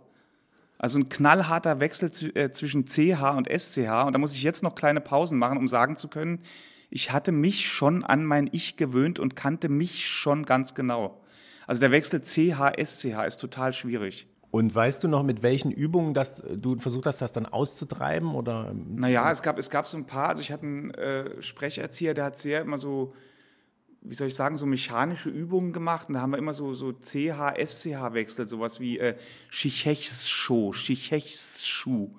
Also 0.77 0.99
ein 0.99 1.09
knallharter 1.09 1.79
Wechsel 1.79 2.11
äh, 2.35 2.51
zwischen 2.51 2.85
CH 2.85 3.35
und 3.35 3.47
SCH. 3.49 4.05
Und 4.05 4.13
da 4.13 4.17
muss 4.19 4.35
ich 4.35 4.43
jetzt 4.43 4.61
noch 4.61 4.75
kleine 4.75 5.01
Pausen 5.01 5.39
machen, 5.39 5.57
um 5.57 5.67
sagen 5.67 5.95
zu 5.95 6.07
können, 6.07 6.41
ich 6.89 7.11
hatte 7.11 7.31
mich 7.31 7.67
schon 7.67 8.03
an 8.03 8.23
mein 8.23 8.47
Ich 8.51 8.77
gewöhnt 8.77 9.19
und 9.19 9.35
kannte 9.35 9.67
mich 9.67 10.07
schon 10.07 10.45
ganz 10.45 10.73
genau. 10.73 11.21
Also 11.65 11.81
der 11.81 11.91
Wechsel 11.91 12.21
CH-SCH 12.21 13.25
ist 13.25 13.37
total 13.41 13.73
schwierig. 13.73 14.27
Und 14.57 14.73
weißt 14.73 15.03
du 15.03 15.07
noch, 15.07 15.21
mit 15.21 15.43
welchen 15.43 15.69
Übungen 15.69 16.15
das, 16.15 16.41
du 16.51 16.79
versucht 16.79 17.05
hast, 17.05 17.21
das 17.21 17.31
dann 17.31 17.45
auszutreiben? 17.45 18.33
Oder? 18.33 18.73
Naja, 18.73 19.29
es 19.29 19.43
gab, 19.43 19.59
es 19.59 19.69
gab 19.69 19.85
so 19.85 19.97
ein 19.97 20.07
paar. 20.07 20.29
Also 20.29 20.41
ich 20.41 20.51
hatte 20.51 20.65
einen 20.65 20.89
äh, 20.95 21.39
Sprecherzieher, 21.43 22.15
der 22.15 22.23
hat 22.23 22.39
sehr 22.39 22.61
immer 22.61 22.79
so, 22.79 23.13
wie 24.01 24.15
soll 24.15 24.25
ich 24.25 24.33
sagen, 24.33 24.55
so 24.55 24.65
mechanische 24.65 25.29
Übungen 25.29 25.73
gemacht. 25.73 26.07
Und 26.07 26.15
da 26.15 26.21
haben 26.21 26.31
wir 26.31 26.39
immer 26.39 26.53
so, 26.53 26.73
so 26.73 26.91
CH-SCH-Wechsel, 26.91 28.47
sowas 28.47 28.79
wie 28.79 28.97
äh, 28.97 29.15
Schichechsschuh, 29.51 30.73
Schichechsschuh. 30.73 32.15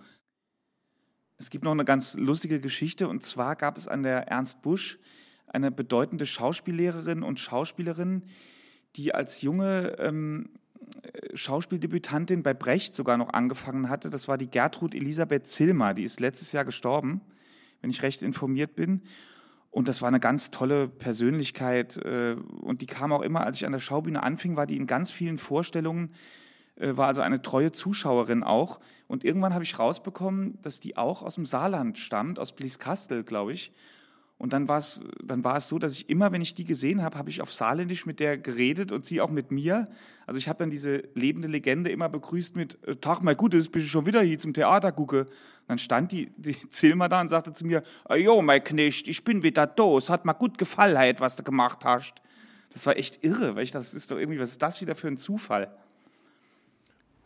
Es 1.39 1.51
gibt 1.51 1.65
noch 1.65 1.73
eine 1.73 1.85
ganz 1.85 2.17
lustige 2.17 2.61
Geschichte. 2.61 3.09
Und 3.09 3.25
zwar 3.25 3.57
gab 3.57 3.77
es 3.77 3.89
an 3.89 4.05
der 4.05 4.29
Ernst 4.29 4.63
Busch 4.63 5.01
eine 5.49 5.73
bedeutende 5.73 6.25
Schauspiellehrerin 6.25 7.25
und 7.25 7.41
Schauspielerin, 7.41 8.23
die 8.95 9.13
als 9.13 9.43
junge 9.43 9.97
ähm, 9.99 10.51
Schauspieldebütantin 11.35 12.43
bei 12.43 12.55
Brecht 12.55 12.95
sogar 12.95 13.17
noch 13.17 13.31
angefangen 13.31 13.89
hatte. 13.89 14.11
Das 14.11 14.29
war 14.29 14.39
die 14.39 14.51
Gertrud 14.51 14.95
Elisabeth 14.95 15.47
Zilmer, 15.47 15.95
die 15.95 16.05
ist 16.05 16.21
letztes 16.21 16.53
Jahr 16.53 16.65
gestorben, 16.65 17.21
wenn 17.81 17.91
ich 17.91 18.03
recht 18.03 18.23
informiert 18.23 18.75
bin. 18.75 19.03
Und 19.71 19.89
das 19.89 20.01
war 20.01 20.09
eine 20.09 20.21
ganz 20.21 20.51
tolle 20.51 20.89
Persönlichkeit. 20.89 21.99
Äh, 21.99 22.37
und 22.63 22.81
die 22.81 22.87
kam 22.87 23.13
auch 23.13 23.23
immer, 23.23 23.45
als 23.45 23.59
ich 23.59 23.67
an 23.67 23.73
der 23.73 23.79
Schaubühne 23.79 24.23
anfing, 24.23 24.57
war 24.57 24.67
die 24.67 24.77
in 24.77 24.87
ganz 24.87 25.11
vielen 25.11 25.39
Vorstellungen, 25.39 26.13
äh, 26.77 26.97
war 26.97 27.09
also 27.09 27.21
eine 27.21 27.43
treue 27.43 27.71
Zuschauerin 27.73 28.43
auch. 28.43 28.81
Und 29.07 29.25
irgendwann 29.25 29.55
habe 29.55 29.65
ich 29.65 29.79
rausbekommen, 29.79 30.59
dass 30.63 30.81
die 30.81 30.97
auch 30.97 31.23
aus 31.23 31.35
dem 31.35 31.47
Saarland 31.47 31.99
stammt, 31.99 32.39
aus 32.39 32.53
Blieskastel, 32.53 33.25
glaube 33.25 33.53
ich. 33.53 33.73
Und 34.39 34.53
dann 34.53 34.69
war 34.69 34.79
es, 34.79 35.03
dann 35.23 35.43
war 35.43 35.57
es 35.57 35.67
so, 35.67 35.81
dass 35.81 35.95
ich 35.95 36.09
immer, 36.09 36.31
wenn 36.31 36.41
ich 36.41 36.55
die 36.55 36.65
gesehen 36.65 37.03
habe, 37.03 37.19
habe 37.19 37.29
ich 37.29 37.43
auf 37.43 37.53
Saarländisch 37.53 38.07
mit 38.07 38.21
der 38.21 38.39
geredet 38.39 38.93
und 38.93 39.05
sie 39.05 39.21
auch 39.21 39.31
mit 39.31 39.51
mir. 39.51 39.89
Also 40.27 40.39
ich 40.39 40.49
habe 40.49 40.61
dann 40.61 40.71
diese 40.71 41.03
lebende 41.15 41.49
Legende 41.49 41.91
immer 41.91 42.09
begrüßt 42.09 42.55
mit 42.55 42.79
äh, 42.87 42.95
Tag 42.97 43.21
mal 43.21 43.35
gut, 43.35 43.53
jetzt 43.55 43.73
bist 43.73 43.87
du 43.87 43.91
schon 43.91 44.07
wieder 44.07 44.23
hier 44.23 44.39
zum 44.39 44.55
Theater 44.55 44.93
gucke. 44.93 45.23
Und 45.23 45.29
dann 45.67 45.79
stand 45.79 46.13
die, 46.13 46.31
die 46.37 46.57
Zilmer 46.71 47.09
da 47.09 47.21
und 47.21 47.29
sagte 47.29 47.53
zu 47.53 47.67
mir, 47.67 47.83
jo, 48.17 48.41
mein 48.41 48.63
Knecht, 48.63 49.09
ich 49.09 49.25
bin 49.25 49.43
wieder 49.43 49.67
da, 49.67 49.97
es 49.97 50.09
hat 50.09 50.25
mir 50.25 50.35
gut 50.35 50.57
gefallen, 50.57 51.17
was 51.19 51.35
du 51.35 51.43
gemacht 51.43 51.85
hast. 51.85 52.15
Das 52.73 52.87
war 52.87 52.97
echt 52.97 53.25
irre, 53.25 53.57
weil 53.57 53.65
ich 53.65 53.73
das 53.73 53.93
ist 53.93 54.13
doch 54.13 54.19
irgendwie, 54.19 54.39
was 54.39 54.51
ist 54.51 54.63
das 54.63 54.81
wieder 54.81 54.95
für 54.95 55.09
ein 55.09 55.17
Zufall? 55.17 55.75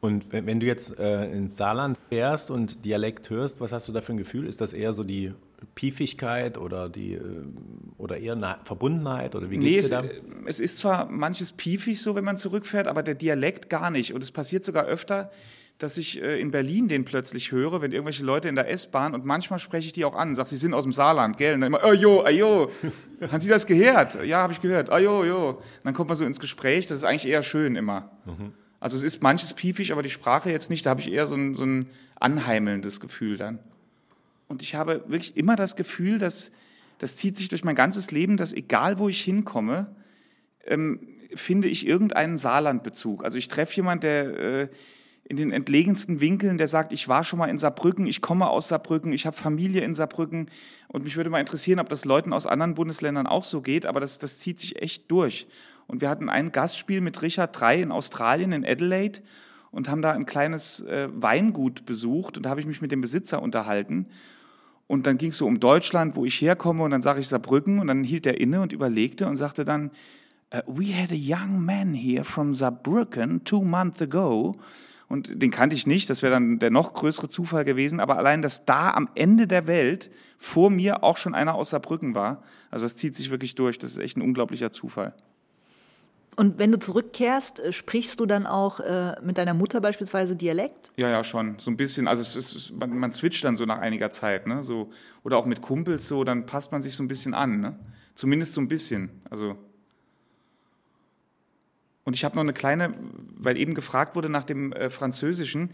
Und 0.04 0.32
wenn 0.32 0.58
du 0.58 0.66
jetzt 0.66 0.98
äh, 0.98 1.30
ins 1.30 1.56
Saarland 1.56 1.96
fährst 2.08 2.50
und 2.50 2.84
Dialekt 2.84 3.30
hörst, 3.30 3.60
was 3.60 3.70
hast 3.70 3.86
du 3.86 3.92
da 3.92 4.00
für 4.00 4.12
ein 4.12 4.16
Gefühl? 4.16 4.48
Ist 4.48 4.60
das 4.60 4.72
eher 4.72 4.92
so 4.92 5.04
die 5.04 5.32
Piefigkeit 5.76 6.58
oder, 6.58 6.88
die, 6.88 7.14
äh, 7.14 7.20
oder 7.98 8.18
eher 8.18 8.32
eine 8.32 8.56
Verbundenheit? 8.64 9.36
Oder 9.36 9.48
wie 9.48 9.58
geht's 9.58 9.64
nee, 9.64 9.78
es, 9.78 9.88
da? 9.90 10.02
es 10.44 10.58
ist 10.58 10.78
zwar 10.78 11.08
manches 11.08 11.52
piefig 11.52 12.02
so, 12.02 12.16
wenn 12.16 12.24
man 12.24 12.36
zurückfährt, 12.36 12.88
aber 12.88 13.04
der 13.04 13.14
Dialekt 13.14 13.70
gar 13.70 13.92
nicht. 13.92 14.12
Und 14.12 14.24
es 14.24 14.32
passiert 14.32 14.64
sogar 14.64 14.86
öfter, 14.86 15.30
dass 15.78 15.96
ich 15.96 16.20
äh, 16.20 16.40
in 16.40 16.50
Berlin 16.50 16.88
den 16.88 17.04
plötzlich 17.04 17.52
höre, 17.52 17.80
wenn 17.80 17.92
irgendwelche 17.92 18.24
Leute 18.24 18.48
in 18.48 18.56
der 18.56 18.68
S-Bahn 18.68 19.14
und 19.14 19.24
manchmal 19.24 19.60
spreche 19.60 19.86
ich 19.86 19.92
die 19.92 20.04
auch 20.04 20.16
an 20.16 20.34
sage, 20.34 20.48
sie 20.48 20.56
sind 20.56 20.74
aus 20.74 20.82
dem 20.82 20.92
Saarland, 20.92 21.36
gell? 21.36 21.54
Und 21.54 21.60
dann 21.60 21.68
immer, 21.68 21.80
oh 21.84 21.92
jo, 21.92 22.24
ajo, 22.24 22.72
haben 23.30 23.40
Sie 23.40 23.48
das 23.48 23.68
gehört? 23.68 24.24
Ja, 24.24 24.38
habe 24.38 24.52
ich 24.52 24.60
gehört. 24.60 24.90
Oh 24.90 24.98
jo, 24.98 25.22
jo. 25.24 25.48
Und 25.50 25.58
dann 25.84 25.94
kommt 25.94 26.08
man 26.08 26.16
so 26.16 26.24
ins 26.24 26.40
Gespräch, 26.40 26.86
das 26.86 26.98
ist 26.98 27.04
eigentlich 27.04 27.28
eher 27.28 27.44
schön 27.44 27.76
immer. 27.76 28.10
Mhm. 28.26 28.52
Also 28.82 28.96
es 28.96 29.04
ist 29.04 29.22
manches 29.22 29.54
piefig, 29.54 29.92
aber 29.92 30.02
die 30.02 30.10
Sprache 30.10 30.50
jetzt 30.50 30.68
nicht. 30.68 30.84
Da 30.84 30.90
habe 30.90 31.00
ich 31.00 31.12
eher 31.12 31.24
so 31.24 31.36
ein, 31.36 31.54
so 31.54 31.64
ein 31.64 31.86
anheimelndes 32.18 32.98
Gefühl 32.98 33.36
dann. 33.36 33.60
Und 34.48 34.60
ich 34.60 34.74
habe 34.74 35.04
wirklich 35.06 35.36
immer 35.36 35.54
das 35.54 35.76
Gefühl, 35.76 36.18
dass 36.18 36.50
das 36.98 37.16
zieht 37.16 37.36
sich 37.36 37.48
durch 37.48 37.62
mein 37.62 37.76
ganzes 37.76 38.10
Leben, 38.10 38.36
dass 38.36 38.52
egal 38.52 38.98
wo 38.98 39.08
ich 39.08 39.20
hinkomme, 39.22 39.94
ähm, 40.66 40.98
finde 41.32 41.68
ich 41.68 41.86
irgendeinen 41.86 42.36
Saarlandbezug. 42.36 43.22
Also 43.22 43.38
ich 43.38 43.46
treffe 43.46 43.76
jemanden, 43.76 44.00
der 44.00 44.38
äh, 44.38 44.68
in 45.22 45.36
den 45.36 45.52
entlegensten 45.52 46.20
Winkeln, 46.20 46.58
der 46.58 46.66
sagt, 46.66 46.92
ich 46.92 47.06
war 47.06 47.22
schon 47.22 47.38
mal 47.38 47.46
in 47.46 47.58
Saarbrücken, 47.58 48.08
ich 48.08 48.20
komme 48.20 48.50
aus 48.50 48.66
Saarbrücken, 48.66 49.12
ich 49.12 49.26
habe 49.26 49.36
Familie 49.36 49.82
in 49.82 49.94
Saarbrücken 49.94 50.50
und 50.88 51.04
mich 51.04 51.16
würde 51.16 51.30
mal 51.30 51.38
interessieren, 51.38 51.78
ob 51.78 51.88
das 51.88 52.04
Leuten 52.04 52.32
aus 52.32 52.48
anderen 52.48 52.74
Bundesländern 52.74 53.28
auch 53.28 53.44
so 53.44 53.60
geht, 53.62 53.86
aber 53.86 54.00
das, 54.00 54.18
das 54.18 54.40
zieht 54.40 54.58
sich 54.58 54.82
echt 54.82 55.08
durch. 55.08 55.46
Und 55.86 56.00
wir 56.00 56.08
hatten 56.08 56.28
ein 56.28 56.52
Gastspiel 56.52 57.00
mit 57.00 57.22
Richard 57.22 57.60
III 57.60 57.82
in 57.82 57.92
Australien, 57.92 58.52
in 58.52 58.64
Adelaide 58.64 59.20
und 59.70 59.88
haben 59.88 60.02
da 60.02 60.12
ein 60.12 60.26
kleines 60.26 60.80
äh, 60.80 61.08
Weingut 61.12 61.84
besucht. 61.84 62.36
Und 62.36 62.46
da 62.46 62.50
habe 62.50 62.60
ich 62.60 62.66
mich 62.66 62.80
mit 62.80 62.92
dem 62.92 63.00
Besitzer 63.00 63.42
unterhalten. 63.42 64.06
Und 64.86 65.06
dann 65.06 65.18
ging 65.18 65.30
es 65.30 65.38
so 65.38 65.46
um 65.46 65.60
Deutschland, 65.60 66.16
wo 66.16 66.24
ich 66.24 66.40
herkomme. 66.40 66.84
Und 66.84 66.90
dann 66.90 67.02
sage 67.02 67.20
ich 67.20 67.28
Saarbrücken. 67.28 67.78
Und 67.78 67.86
dann 67.86 68.04
hielt 68.04 68.26
er 68.26 68.40
inne 68.40 68.60
und 68.60 68.72
überlegte 68.72 69.26
und 69.26 69.36
sagte 69.36 69.64
dann, 69.64 69.90
uh, 70.54 70.60
we 70.66 70.94
had 70.94 71.10
a 71.10 71.14
young 71.14 71.64
man 71.64 71.94
here 71.94 72.24
from 72.24 72.54
Saarbrücken 72.54 73.44
two 73.44 73.62
months 73.62 74.02
ago. 74.02 74.56
Und 75.12 75.42
den 75.42 75.50
kannte 75.50 75.76
ich 75.76 75.86
nicht, 75.86 76.08
das 76.08 76.22
wäre 76.22 76.32
dann 76.32 76.58
der 76.58 76.70
noch 76.70 76.94
größere 76.94 77.28
Zufall 77.28 77.66
gewesen, 77.66 78.00
aber 78.00 78.16
allein, 78.16 78.40
dass 78.40 78.64
da 78.64 78.92
am 78.94 79.10
Ende 79.14 79.46
der 79.46 79.66
Welt 79.66 80.10
vor 80.38 80.70
mir 80.70 81.04
auch 81.04 81.18
schon 81.18 81.34
einer 81.34 81.54
aus 81.54 81.68
Saarbrücken 81.68 82.14
war, 82.14 82.42
also 82.70 82.86
das 82.86 82.96
zieht 82.96 83.14
sich 83.14 83.30
wirklich 83.30 83.54
durch, 83.54 83.78
das 83.78 83.90
ist 83.90 83.98
echt 83.98 84.16
ein 84.16 84.22
unglaublicher 84.22 84.72
Zufall. 84.72 85.14
Und 86.34 86.58
wenn 86.58 86.72
du 86.72 86.78
zurückkehrst, 86.78 87.60
äh, 87.60 87.72
sprichst 87.72 88.18
du 88.18 88.26
dann 88.26 88.46
auch 88.46 88.80
äh, 88.80 89.14
mit 89.22 89.38
deiner 89.38 89.54
Mutter 89.54 89.80
beispielsweise 89.80 90.34
Dialekt? 90.34 90.90
Ja, 90.96 91.10
ja, 91.10 91.22
schon. 91.24 91.58
So 91.58 91.70
ein 91.70 91.76
bisschen. 91.76 92.08
Also 92.08 92.22
es 92.22 92.54
ist, 92.54 92.72
man, 92.72 92.96
man 92.96 93.12
switcht 93.12 93.44
dann 93.44 93.54
so 93.54 93.66
nach 93.66 93.78
einiger 93.78 94.10
Zeit, 94.10 94.46
ne? 94.46 94.62
So, 94.62 94.90
oder 95.24 95.36
auch 95.36 95.46
mit 95.46 95.60
Kumpels 95.60 96.08
so, 96.08 96.24
dann 96.24 96.46
passt 96.46 96.72
man 96.72 96.80
sich 96.80 96.94
so 96.94 97.02
ein 97.02 97.08
bisschen 97.08 97.34
an, 97.34 97.60
ne? 97.60 97.78
Zumindest 98.14 98.54
so 98.54 98.60
ein 98.60 98.68
bisschen. 98.68 99.10
Also 99.28 99.56
und 102.04 102.16
ich 102.16 102.24
habe 102.24 102.34
noch 102.34 102.42
eine 102.42 102.52
kleine, 102.52 102.94
weil 103.36 103.56
eben 103.56 103.74
gefragt 103.74 104.16
wurde 104.16 104.28
nach 104.28 104.44
dem 104.44 104.72
äh, 104.72 104.90
Französischen, 104.90 105.70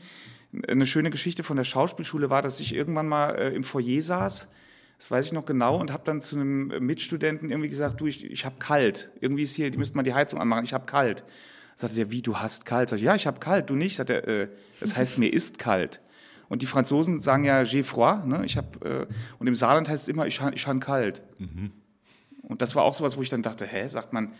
eine 0.66 0.86
schöne 0.86 1.10
Geschichte 1.10 1.42
von 1.42 1.56
der 1.56 1.64
Schauspielschule 1.64 2.30
war, 2.30 2.42
dass 2.42 2.60
ich 2.60 2.74
irgendwann 2.74 3.08
mal 3.08 3.30
äh, 3.34 3.54
im 3.54 3.62
Foyer 3.62 4.02
saß, 4.02 4.48
das 4.98 5.10
weiß 5.10 5.26
ich 5.26 5.32
noch 5.32 5.46
genau, 5.46 5.76
und 5.76 5.92
habe 5.92 6.02
dann 6.04 6.20
zu 6.20 6.36
einem 6.36 6.66
Mitstudenten 6.84 7.50
irgendwie 7.50 7.70
gesagt, 7.70 8.00
du, 8.00 8.06
ich, 8.06 8.24
ich 8.24 8.44
habe 8.44 8.56
kalt. 8.58 9.10
Irgendwie 9.20 9.42
ist 9.42 9.54
hier, 9.54 9.70
die 9.70 9.78
müssten 9.78 9.96
mal 9.96 10.02
die 10.02 10.14
Heizung 10.14 10.40
anmachen, 10.40 10.64
ich 10.64 10.74
habe 10.74 10.86
kalt. 10.86 11.24
Sagte 11.76 11.94
der, 11.94 12.10
wie, 12.10 12.22
du 12.22 12.36
hast 12.36 12.66
kalt? 12.66 12.88
Sag 12.88 12.96
ich, 12.96 13.04
ja, 13.04 13.14
ich 13.14 13.28
habe 13.28 13.38
kalt, 13.38 13.70
du 13.70 13.76
nicht. 13.76 13.94
Sagt 13.94 14.10
er, 14.10 14.26
äh, 14.26 14.48
das 14.80 14.96
heißt, 14.96 15.16
mir 15.18 15.32
ist 15.32 15.60
kalt. 15.60 16.00
Und 16.48 16.62
die 16.62 16.66
Franzosen 16.66 17.18
sagen 17.18 17.44
ja 17.44 17.60
j'ai 17.62 17.84
froid, 17.84 18.26
ne? 18.26 18.42
Ich 18.44 18.56
hab, 18.56 18.84
äh, 18.84 19.06
und 19.38 19.46
im 19.46 19.54
Saarland 19.54 19.88
heißt 19.88 20.04
es 20.04 20.08
immer, 20.08 20.26
ich, 20.26 20.40
ich 20.54 20.66
habe 20.66 20.80
kalt. 20.80 21.22
Mhm. 21.38 21.70
Und 22.42 22.62
das 22.62 22.74
war 22.74 22.82
auch 22.82 22.94
sowas, 22.94 23.16
wo 23.16 23.22
ich 23.22 23.28
dann 23.28 23.42
dachte, 23.42 23.66
hä, 23.66 23.86
sagt 23.86 24.12
man, 24.12 24.32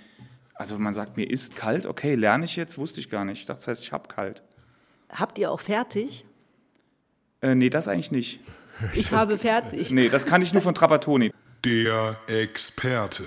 also 0.55 0.77
man 0.79 0.93
sagt, 0.93 1.17
mir 1.17 1.31
ist 1.31 1.55
kalt, 1.55 1.87
okay, 1.87 2.17
lerne 2.17 2.47
ich 2.47 2.57
jetzt, 2.57 2.79
wusste 2.79 2.99
ich 2.99 3.09
gar 3.09 3.25
nicht. 3.25 3.41
Ich 3.41 3.47
dachte, 3.47 3.59
das 3.59 3.69
heißt, 3.69 3.83
ich 3.85 3.93
habe 3.93 4.09
kalt. 4.09 4.43
Habt 5.09 5.39
ihr 5.39 5.53
auch 5.53 5.61
fertig? 5.61 6.25
Äh, 7.41 7.55
nee, 7.55 7.71
das 7.71 7.87
eigentlich 7.87 8.11
nicht. 8.11 8.41
Ich 8.95 9.11
das, 9.11 9.21
habe 9.21 9.39
fertig. 9.39 9.91
Nee, 9.91 10.09
das 10.09 10.27
kann 10.27 10.43
ich 10.43 10.53
nur 10.53 10.63
von 10.63 10.75
Trapattoni. 10.75 11.33
Der 11.65 12.17
Experte. 12.29 13.25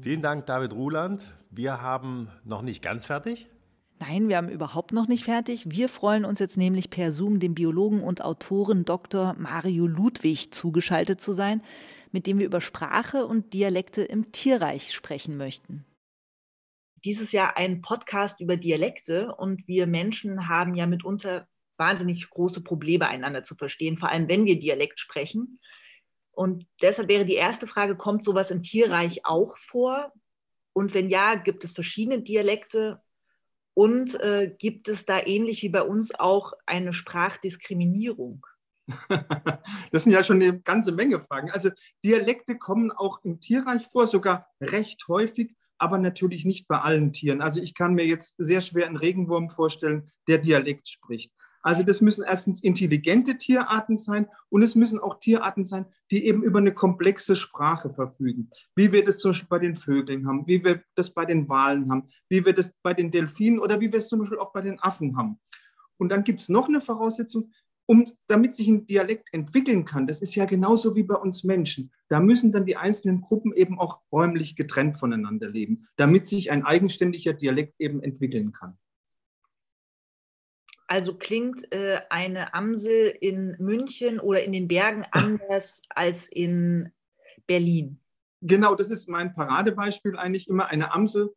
Vielen 0.00 0.22
Dank, 0.22 0.46
David 0.46 0.72
Ruland. 0.72 1.26
Wir 1.50 1.80
haben 1.80 2.28
noch 2.44 2.62
nicht 2.62 2.82
ganz 2.82 3.06
fertig. 3.06 3.48
Nein, 4.00 4.28
wir 4.28 4.36
haben 4.36 4.48
überhaupt 4.48 4.92
noch 4.92 5.06
nicht 5.06 5.24
fertig. 5.24 5.70
Wir 5.70 5.88
freuen 5.88 6.24
uns 6.24 6.40
jetzt 6.40 6.56
nämlich 6.56 6.90
per 6.90 7.12
Zoom 7.12 7.38
dem 7.38 7.54
Biologen 7.54 8.02
und 8.02 8.22
Autoren 8.22 8.84
Dr. 8.84 9.34
Mario 9.38 9.86
Ludwig 9.86 10.52
zugeschaltet 10.52 11.20
zu 11.20 11.32
sein 11.32 11.62
mit 12.12 12.26
dem 12.26 12.38
wir 12.38 12.46
über 12.46 12.60
Sprache 12.60 13.26
und 13.26 13.52
Dialekte 13.52 14.02
im 14.02 14.30
Tierreich 14.32 14.92
sprechen 14.92 15.36
möchten. 15.36 15.84
Dieses 17.04 17.32
Jahr 17.32 17.56
ein 17.56 17.80
Podcast 17.82 18.40
über 18.40 18.56
Dialekte 18.56 19.34
und 19.34 19.66
wir 19.66 19.88
Menschen 19.88 20.48
haben 20.48 20.74
ja 20.74 20.86
mitunter 20.86 21.48
wahnsinnig 21.76 22.28
große 22.30 22.62
Probleme, 22.62 23.08
einander 23.08 23.42
zu 23.42 23.54
verstehen, 23.54 23.98
vor 23.98 24.10
allem 24.10 24.28
wenn 24.28 24.44
wir 24.44 24.58
Dialekt 24.58 25.00
sprechen. 25.00 25.60
Und 26.32 26.66
deshalb 26.80 27.08
wäre 27.08 27.26
die 27.26 27.34
erste 27.34 27.66
Frage, 27.66 27.96
kommt 27.96 28.24
sowas 28.24 28.50
im 28.50 28.62
Tierreich 28.62 29.24
auch 29.24 29.58
vor? 29.58 30.12
Und 30.72 30.94
wenn 30.94 31.10
ja, 31.10 31.34
gibt 31.34 31.64
es 31.64 31.72
verschiedene 31.72 32.22
Dialekte? 32.22 33.00
Und 33.74 34.20
äh, 34.20 34.54
gibt 34.58 34.88
es 34.88 35.06
da 35.06 35.20
ähnlich 35.24 35.62
wie 35.62 35.68
bei 35.68 35.82
uns 35.82 36.14
auch 36.14 36.52
eine 36.66 36.92
Sprachdiskriminierung? 36.92 38.44
Das 39.92 40.04
sind 40.04 40.12
ja 40.12 40.24
schon 40.24 40.42
eine 40.42 40.58
ganze 40.60 40.92
Menge 40.92 41.20
Fragen. 41.20 41.50
Also 41.50 41.70
Dialekte 42.04 42.56
kommen 42.56 42.90
auch 42.90 43.22
im 43.24 43.40
Tierreich 43.40 43.86
vor, 43.86 44.06
sogar 44.06 44.48
recht 44.60 45.06
häufig, 45.06 45.54
aber 45.76 45.98
natürlich 45.98 46.44
nicht 46.44 46.66
bei 46.66 46.80
allen 46.80 47.12
Tieren. 47.12 47.42
Also 47.42 47.60
ich 47.60 47.74
kann 47.74 47.94
mir 47.94 48.06
jetzt 48.06 48.36
sehr 48.38 48.60
schwer 48.62 48.86
einen 48.86 48.96
Regenwurm 48.96 49.50
vorstellen, 49.50 50.10
der 50.28 50.38
Dialekt 50.38 50.88
spricht. 50.88 51.32
Also 51.62 51.84
das 51.84 52.00
müssen 52.00 52.24
erstens 52.24 52.62
intelligente 52.62 53.38
Tierarten 53.38 53.96
sein 53.96 54.26
und 54.48 54.62
es 54.62 54.74
müssen 54.74 54.98
auch 54.98 55.20
Tierarten 55.20 55.64
sein, 55.64 55.86
die 56.10 56.26
eben 56.26 56.42
über 56.42 56.58
eine 56.58 56.74
komplexe 56.74 57.36
Sprache 57.36 57.88
verfügen. 57.88 58.50
Wie 58.74 58.92
wir 58.92 59.04
das 59.04 59.18
zum 59.18 59.30
Beispiel 59.30 59.48
bei 59.48 59.58
den 59.60 59.76
Vögeln 59.76 60.26
haben, 60.26 60.46
wie 60.46 60.64
wir 60.64 60.82
das 60.96 61.10
bei 61.10 61.24
den 61.24 61.48
Walen 61.48 61.90
haben, 61.90 62.08
wie 62.28 62.44
wir 62.44 62.52
das 62.52 62.74
bei 62.82 62.94
den 62.94 63.10
Delfinen 63.12 63.60
oder 63.60 63.80
wie 63.80 63.92
wir 63.92 64.00
es 64.00 64.08
zum 64.08 64.18
Beispiel 64.18 64.38
auch 64.38 64.52
bei 64.52 64.60
den 64.60 64.80
Affen 64.80 65.16
haben. 65.16 65.38
Und 65.98 66.10
dann 66.10 66.24
gibt 66.24 66.40
es 66.40 66.48
noch 66.48 66.68
eine 66.68 66.80
Voraussetzung, 66.80 67.52
um, 67.86 68.10
damit 68.26 68.54
sich 68.54 68.68
ein 68.68 68.86
Dialekt 68.86 69.28
entwickeln 69.32 69.84
kann, 69.84 70.06
das 70.06 70.22
ist 70.22 70.34
ja 70.34 70.44
genauso 70.44 70.94
wie 70.96 71.02
bei 71.02 71.16
uns 71.16 71.44
Menschen, 71.44 71.92
da 72.08 72.20
müssen 72.20 72.52
dann 72.52 72.66
die 72.66 72.76
einzelnen 72.76 73.20
Gruppen 73.20 73.52
eben 73.52 73.78
auch 73.78 74.00
räumlich 74.12 74.56
getrennt 74.56 74.96
voneinander 74.96 75.48
leben, 75.48 75.86
damit 75.96 76.26
sich 76.26 76.50
ein 76.50 76.64
eigenständiger 76.64 77.32
Dialekt 77.32 77.74
eben 77.78 78.02
entwickeln 78.02 78.52
kann. 78.52 78.78
Also 80.92 81.14
klingt 81.14 81.72
äh, 81.72 82.02
eine 82.10 82.52
Amsel 82.52 83.16
in 83.18 83.56
München 83.58 84.20
oder 84.20 84.44
in 84.44 84.52
den 84.52 84.68
Bergen 84.68 85.06
anders 85.12 85.84
als 85.88 86.28
in 86.28 86.92
Berlin. 87.46 87.98
Genau, 88.42 88.74
das 88.74 88.90
ist 88.90 89.08
mein 89.08 89.32
Paradebeispiel 89.32 90.18
eigentlich 90.18 90.48
immer. 90.48 90.66
Eine 90.66 90.92
Amsel, 90.92 91.34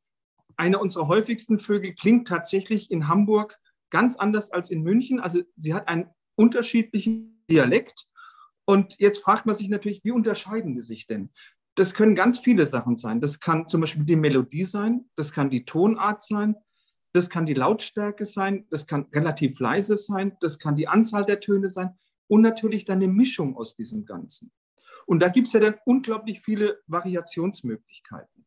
einer 0.57 0.81
unserer 0.81 1.07
häufigsten 1.07 1.57
Vögel, 1.57 1.93
klingt 1.93 2.27
tatsächlich 2.27 2.91
in 2.91 3.07
Hamburg 3.07 3.57
ganz 3.91 4.17
anders 4.17 4.51
als 4.51 4.71
in 4.71 4.83
München. 4.83 5.21
Also 5.21 5.41
sie 5.55 5.74
hat 5.74 5.88
einen 5.88 6.09
unterschiedlichen 6.35 7.41
Dialekt. 7.50 8.07
Und 8.65 9.00
jetzt 9.00 9.24
fragt 9.24 9.45
man 9.45 9.55
sich 9.55 9.69
natürlich, 9.69 10.03
wie 10.03 10.12
unterscheiden 10.12 10.75
die 10.75 10.81
sich 10.81 11.07
denn? 11.07 11.29
Das 11.75 11.93
können 11.93 12.15
ganz 12.15 12.39
viele 12.39 12.65
Sachen 12.65 12.97
sein. 12.97 13.21
Das 13.21 13.39
kann 13.39 13.69
zum 13.69 13.79
Beispiel 13.79 14.03
die 14.03 14.17
Melodie 14.17 14.65
sein, 14.65 15.09
das 15.15 15.31
kann 15.31 15.50
die 15.50 15.63
Tonart 15.63 16.24
sein, 16.24 16.57
das 17.15 17.29
kann 17.29 17.45
die 17.45 17.53
Lautstärke 17.53 18.25
sein, 18.25 18.65
das 18.69 18.88
kann 18.88 19.07
relativ 19.13 19.60
leise 19.60 19.95
sein, 19.95 20.36
das 20.41 20.60
kann 20.60 20.75
die 20.75 20.88
Anzahl 20.88 21.25
der 21.25 21.39
Töne 21.39 21.69
sein 21.69 21.98
und 22.27 22.41
natürlich 22.41 22.84
dann 22.84 22.98
eine 22.98 23.07
Mischung 23.07 23.55
aus 23.55 23.75
diesem 23.75 24.05
Ganzen. 24.05 24.51
Und 25.05 25.22
da 25.22 25.29
gibt 25.29 25.48
es 25.48 25.53
ja 25.53 25.60
dann 25.60 25.75
unglaublich 25.86 26.41
viele 26.41 26.81
Variationsmöglichkeiten. 26.88 28.45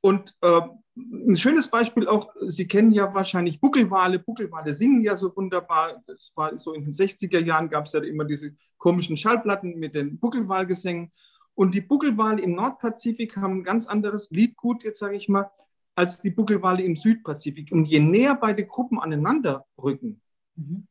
Und 0.00 0.36
äh, 0.40 0.60
ein 0.96 1.36
schönes 1.36 1.68
Beispiel 1.68 2.08
auch, 2.08 2.32
Sie 2.46 2.66
kennen 2.66 2.92
ja 2.92 3.12
wahrscheinlich 3.12 3.60
Buckelwale. 3.60 4.18
Buckelwale 4.20 4.72
singen 4.72 5.02
ja 5.02 5.16
so 5.16 5.34
wunderbar. 5.36 6.02
Das 6.06 6.32
war 6.36 6.56
so 6.56 6.72
in 6.72 6.84
den 6.84 6.92
60er 6.92 7.40
Jahren 7.40 7.68
gab 7.68 7.86
es 7.86 7.92
ja 7.92 8.02
immer 8.02 8.24
diese 8.24 8.54
komischen 8.78 9.16
Schallplatten 9.16 9.78
mit 9.78 9.94
den 9.94 10.18
Buckelwalgesängen. 10.18 11.12
Und 11.54 11.74
die 11.74 11.80
Buckelwale 11.80 12.40
im 12.40 12.54
Nordpazifik 12.54 13.36
haben 13.36 13.58
ein 13.58 13.64
ganz 13.64 13.86
anderes 13.86 14.30
Liedgut, 14.30 14.84
jetzt 14.84 15.00
sage 15.00 15.16
ich 15.16 15.28
mal, 15.28 15.50
als 15.98 16.20
die 16.20 16.30
Buckelwale 16.30 16.84
im 16.84 16.94
Südpazifik. 16.94 17.72
Und 17.72 17.86
je 17.86 17.98
näher 17.98 18.36
beide 18.36 18.64
Gruppen 18.64 19.00
aneinander 19.00 19.66
rücken, 19.82 20.20
mhm. 20.54 20.86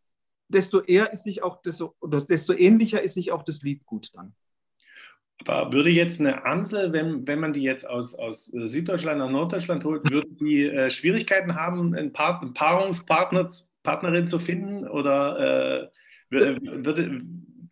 desto 0.50 0.82
eher 0.82 1.14
ist 1.14 1.24
sich 1.24 1.42
auch 1.42 1.62
das, 1.62 1.82
oder 1.82 2.20
desto 2.20 2.52
ähnlicher 2.52 3.02
ist 3.02 3.14
sich 3.14 3.32
auch 3.32 3.44
das 3.44 3.62
Liedgut 3.62 4.10
dann. 4.14 4.36
Aber 5.46 5.72
würde 5.72 5.92
jetzt 5.92 6.20
eine 6.20 6.44
Amsel, 6.44 6.92
wenn, 6.92 7.26
wenn 7.26 7.40
man 7.40 7.54
die 7.54 7.62
jetzt 7.62 7.88
aus, 7.88 8.16
aus 8.16 8.54
äh, 8.54 8.68
Süddeutschland 8.68 9.20
nach 9.20 9.30
Norddeutschland 9.30 9.86
holt, 9.86 10.04
würde 10.12 10.28
die 10.42 10.64
äh, 10.64 10.90
Schwierigkeiten 10.90 11.56
haben, 11.56 11.96
einen, 11.96 12.12
Part, 12.12 12.42
einen 12.42 12.54
Paarungspartner 12.54 13.50
Partnerin 13.84 14.28
zu 14.28 14.40
finden? 14.40 14.86
Oder 14.90 15.84
äh, 15.84 15.88
würde, 16.30 17.22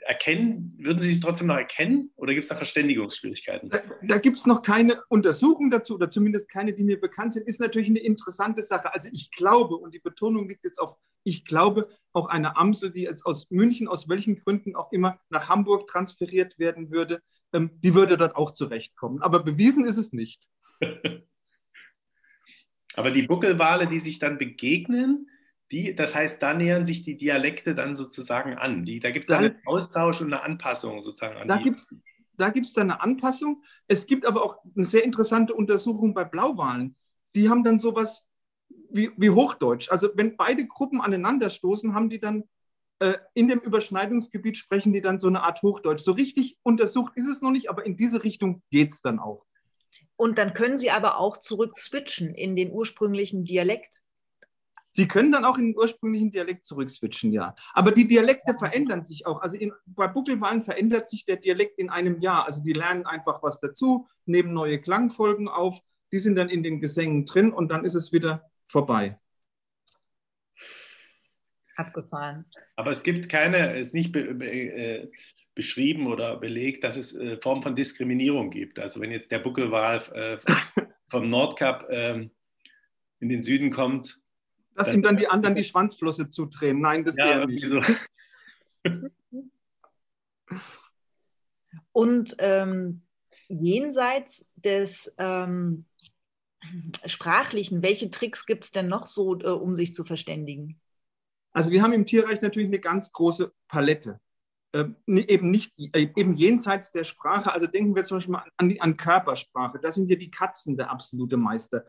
erkennen, 0.05 0.75
würden 0.77 1.01
Sie 1.01 1.12
es 1.12 1.19
trotzdem 1.19 1.47
noch 1.47 1.57
erkennen 1.57 2.12
oder 2.15 2.33
gibt 2.33 2.43
es 2.43 2.50
da 2.50 2.55
Verständigungsschwierigkeiten? 2.55 3.69
Da, 3.69 3.81
da 4.03 4.17
gibt 4.17 4.38
es 4.38 4.45
noch 4.45 4.62
keine 4.62 5.01
Untersuchung 5.09 5.71
dazu 5.71 5.95
oder 5.95 6.09
zumindest 6.09 6.50
keine, 6.50 6.74
die 6.74 6.83
mir 6.83 7.00
bekannt 7.00 7.33
sind. 7.33 7.47
Ist 7.47 7.59
natürlich 7.59 7.89
eine 7.89 8.00
interessante 8.00 8.62
Sache. 8.62 8.93
Also 8.93 9.09
ich 9.12 9.31
glaube, 9.31 9.75
und 9.75 9.93
die 9.93 10.00
Betonung 10.00 10.47
liegt 10.47 10.63
jetzt 10.63 10.79
auf, 10.79 10.95
ich 11.24 11.43
glaube, 11.43 11.89
auch 12.13 12.27
eine 12.27 12.55
Amsel, 12.55 12.91
die 12.91 13.01
jetzt 13.01 13.25
aus 13.25 13.50
München, 13.50 13.88
aus 13.88 14.07
welchen 14.07 14.35
Gründen 14.35 14.75
auch 14.75 14.91
immer, 14.91 15.19
nach 15.29 15.50
Hamburg 15.50 15.88
transferiert 15.88 16.59
werden 16.59 16.91
würde, 16.91 17.21
ähm, 17.51 17.71
die 17.81 17.95
würde 17.95 18.17
dort 18.17 18.35
auch 18.35 18.51
zurechtkommen. 18.51 19.24
Aber 19.24 19.43
bewiesen 19.43 19.85
ist 19.85 19.97
es 19.97 20.13
nicht. 20.13 20.47
Aber 22.93 23.12
die 23.12 23.24
Buckelwale, 23.24 23.88
die 23.88 24.00
sich 24.00 24.19
dann 24.19 24.38
begegnen, 24.38 25.29
Die, 25.72 25.95
das 25.95 26.13
heißt, 26.13 26.41
da 26.41 26.53
nähern 26.53 26.86
sich 26.86 27.03
die 27.03 27.17
Dialekte 27.17 27.74
dann 27.74 27.95
sozusagen 27.95 28.55
an. 28.55 28.86
Die, 28.86 29.00
da 29.00 29.12
gibt 29.12 29.27
es 29.27 29.31
einen 29.31 29.57
Austausch 29.65 30.22
und 30.22 30.31
eine 30.31 30.43
Anpassung 30.43 31.01
sozusagen 31.01 31.38
an 31.38 31.48
da 31.48 31.57
die. 31.57 31.63
Gibt's, 31.63 31.93
da 32.38 32.50
gibt 32.50 32.67
es 32.67 32.74
dann 32.74 32.91
eine 32.91 33.01
Anpassung. 33.01 33.63
Es 33.88 34.05
gibt 34.05 34.25
aber 34.25 34.43
auch 34.43 34.60
eine 34.75 34.86
sehr 34.86 35.03
interessante 35.03 35.53
Untersuchung 35.53 36.13
bei 36.13 36.24
Blauwalen. 36.24 36.95
Die 37.36 37.50
haben 37.50 37.63
dann 37.63 37.79
sowas 37.79 38.27
wie, 38.89 39.12
wie 39.17 39.29
Hochdeutsch. 39.29 39.89
Also 39.89 40.10
wenn 40.15 40.38
beide 40.38 40.67
Gruppen 40.67 41.01
aneinanderstoßen, 41.01 41.93
haben 41.93 42.10
die 42.10 42.19
dann 42.19 42.43
äh, 43.00 43.15
in 43.34 43.48
dem 43.48 43.60
Überschneidungsgebiet 43.60 44.57
sprechen 44.57 44.93
die 44.93 45.01
dann 45.01 45.19
so 45.19 45.27
eine 45.27 45.43
Art 45.43 45.62
Hochdeutsch. 45.62 46.03
So 46.03 46.13
richtig 46.13 46.57
untersucht 46.63 47.13
ist 47.15 47.27
es 47.27 47.41
noch 47.41 47.51
nicht, 47.51 47.69
aber 47.69 47.86
in 47.86 47.98
diese 47.98 48.24
Richtung 48.24 48.62
geht 48.72 48.91
es 48.91 49.01
dann 49.01 49.19
auch. 49.19 49.45
Und 50.15 50.38
dann 50.38 50.53
können 50.53 50.77
Sie 50.77 50.91
aber 50.91 51.17
auch 51.17 51.38
zurück 51.38 51.77
switchen 51.77 52.34
in 52.34 52.55
den 52.55 52.72
ursprünglichen 52.72 53.43
Dialekt. 53.43 54.01
Sie 54.95 55.09
können 55.09 55.29
dann 55.29 55.43
auch 55.43 55.57
in 55.57 55.65
den 55.65 55.77
ursprünglichen 55.77 56.31
Dialekt 56.31 56.65
zurückswitchen, 56.65 57.33
ja. 57.33 57.53
Aber 57.73 57.91
die 57.91 58.07
Dialekte 58.07 58.53
verändern 58.53 59.03
sich 59.03 59.27
auch. 59.27 59.41
Also 59.41 59.57
in, 59.57 59.73
bei 59.85 60.07
Buckelwahlen 60.07 60.61
verändert 60.61 61.09
sich 61.09 61.25
der 61.25 61.35
Dialekt 61.35 61.77
in 61.79 61.89
einem 61.89 62.21
Jahr. 62.21 62.45
Also 62.45 62.63
die 62.63 62.71
lernen 62.71 63.05
einfach 63.05 63.43
was 63.43 63.59
dazu, 63.59 64.07
nehmen 64.25 64.53
neue 64.53 64.79
Klangfolgen 64.79 65.49
auf, 65.49 65.81
die 66.13 66.19
sind 66.19 66.37
dann 66.37 66.47
in 66.47 66.63
den 66.63 66.79
Gesängen 66.79 67.25
drin 67.25 67.51
und 67.51 67.71
dann 67.71 67.83
ist 67.83 67.95
es 67.95 68.13
wieder 68.13 68.49
vorbei. 68.69 69.19
Abgefahren. 71.75 72.45
Aber 72.77 72.91
es 72.91 73.03
gibt 73.03 73.27
keine, 73.27 73.73
es 73.73 73.89
ist 73.89 73.93
nicht 73.95 74.13
be, 74.13 74.33
be, 74.33 74.49
äh, 74.49 75.11
beschrieben 75.55 76.07
oder 76.07 76.37
belegt, 76.37 76.85
dass 76.85 76.95
es 76.95 77.13
äh, 77.13 77.37
Form 77.41 77.61
von 77.63 77.75
Diskriminierung 77.75 78.49
gibt. 78.49 78.79
Also 78.79 79.01
wenn 79.01 79.11
jetzt 79.11 79.29
der 79.29 79.39
Buckelwal 79.39 80.01
äh, 80.13 80.37
vom 81.09 81.29
Nordkap 81.29 81.85
ähm, 81.89 82.31
in 83.19 83.27
den 83.27 83.41
Süden 83.41 83.71
kommt, 83.71 84.21
dass 84.75 84.94
ihm 84.94 85.01
dann 85.01 85.17
die 85.17 85.27
anderen 85.27 85.55
die 85.55 85.63
Schwanzflosse 85.63 86.29
zudrehen. 86.29 86.79
Nein, 86.82 87.03
das 87.03 87.17
ja, 87.17 87.46
nicht. 87.46 87.67
So. 87.67 87.82
Und 91.91 92.36
ähm, 92.39 93.01
jenseits 93.48 94.53
des 94.55 95.13
ähm, 95.17 95.86
Sprachlichen, 97.05 97.82
welche 97.82 98.12
Tricks 98.12 98.46
gibt 98.46 98.65
es 98.65 98.72
denn 98.72 98.88
noch 98.88 99.05
so, 99.05 99.39
äh, 99.39 99.48
um 99.48 99.75
sich 99.75 99.94
zu 99.96 100.03
verständigen? 100.03 100.79
Also 101.53 101.72
wir 101.72 101.82
haben 101.82 101.94
im 101.94 102.05
Tierreich 102.05 102.41
natürlich 102.41 102.67
eine 102.67 102.79
ganz 102.79 103.12
große 103.12 103.53
Palette. 103.67 104.20
Ähm, 104.74 104.98
eben 105.08 105.51
nicht 105.51 105.74
äh, 105.94 106.10
eben 106.15 106.34
jenseits 106.34 106.91
der 106.91 107.05
Sprache. 107.05 107.53
Also 107.53 107.65
denken 107.65 107.96
wir 107.96 108.03
zum 108.03 108.17
Beispiel 108.17 108.34
mal 108.34 108.44
an, 108.58 108.75
an 108.79 108.98
Körpersprache. 108.98 109.79
Da 109.79 109.91
sind 109.91 110.10
ja 110.10 110.17
die 110.17 110.32
Katzen 110.32 110.75
der 110.75 110.91
absolute 110.91 111.38
Meister. 111.38 111.86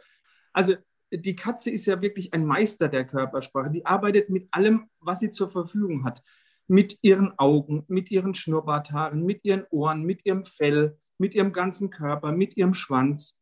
Also 0.52 0.76
die 1.12 1.36
Katze 1.36 1.70
ist 1.70 1.86
ja 1.86 2.00
wirklich 2.02 2.32
ein 2.34 2.44
Meister 2.44 2.88
der 2.88 3.04
Körpersprache. 3.04 3.70
Die 3.70 3.86
arbeitet 3.86 4.30
mit 4.30 4.48
allem, 4.50 4.88
was 5.00 5.20
sie 5.20 5.30
zur 5.30 5.48
Verfügung 5.48 6.04
hat. 6.04 6.22
Mit 6.68 6.98
ihren 7.02 7.38
Augen, 7.38 7.84
mit 7.86 8.10
ihren 8.10 8.34
Schnurrbarthaaren, 8.34 9.25
mit 9.25 9.44
ihren 9.44 9.64
Ohren, 9.70 10.02
mit 10.02 10.26
ihrem 10.26 10.44
Fell, 10.44 10.98
mit 11.18 11.34
ihrem 11.34 11.52
ganzen 11.52 11.90
Körper, 11.90 12.32
mit 12.32 12.56
ihrem 12.56 12.75
Schwanz. 12.75 13.38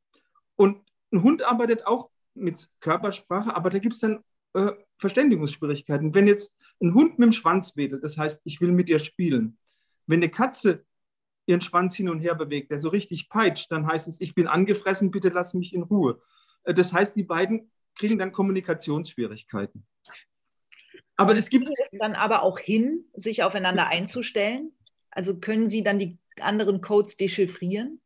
Und 0.56 0.82
ein 1.12 1.22
Hund 1.22 1.42
arbeitet 1.42 1.86
auch 1.86 2.10
mit 2.34 2.68
Körpersprache, 2.80 3.54
aber 3.54 3.70
da 3.70 3.78
gibt 3.78 3.94
es 3.94 4.00
dann 4.00 4.22
äh, 4.52 4.72
Verständigungsschwierigkeiten. 4.98 6.14
Wenn 6.14 6.26
jetzt 6.26 6.54
ein 6.82 6.94
Hund 6.94 7.18
mit 7.18 7.28
dem 7.28 7.32
Schwanz 7.32 7.76
wedelt, 7.76 8.04
das 8.04 8.18
heißt, 8.18 8.42
ich 8.44 8.60
will 8.60 8.72
mit 8.72 8.88
dir 8.88 8.98
spielen. 8.98 9.56
Wenn 10.06 10.20
eine 10.20 10.28
Katze 10.28 10.84
ihren 11.46 11.60
Schwanz 11.60 11.94
hin 11.94 12.08
und 12.08 12.20
her 12.20 12.34
bewegt, 12.34 12.70
der 12.70 12.78
so 12.78 12.88
richtig 12.88 13.28
peitscht, 13.28 13.70
dann 13.70 13.86
heißt 13.86 14.08
es, 14.08 14.20
ich 14.20 14.34
bin 14.34 14.46
angefressen, 14.46 15.10
bitte 15.10 15.28
lass 15.28 15.54
mich 15.54 15.74
in 15.74 15.82
Ruhe. 15.82 16.20
Äh, 16.64 16.74
das 16.74 16.92
heißt, 16.92 17.16
die 17.16 17.24
beiden 17.24 17.70
kriegen 17.94 18.18
dann 18.18 18.32
Kommunikationsschwierigkeiten. 18.32 19.86
Aber 21.16 21.36
es 21.36 21.48
gibt 21.48 21.68
es 21.68 21.90
dann 21.98 22.14
aber 22.14 22.42
auch 22.42 22.58
hin, 22.58 23.04
sich 23.14 23.44
aufeinander 23.44 23.86
einzustellen. 23.86 24.72
Also 25.10 25.38
können 25.38 25.68
Sie 25.68 25.84
dann 25.84 25.98
die 25.98 26.18
anderen 26.40 26.80
Codes 26.80 27.16
dechiffrieren? 27.16 28.00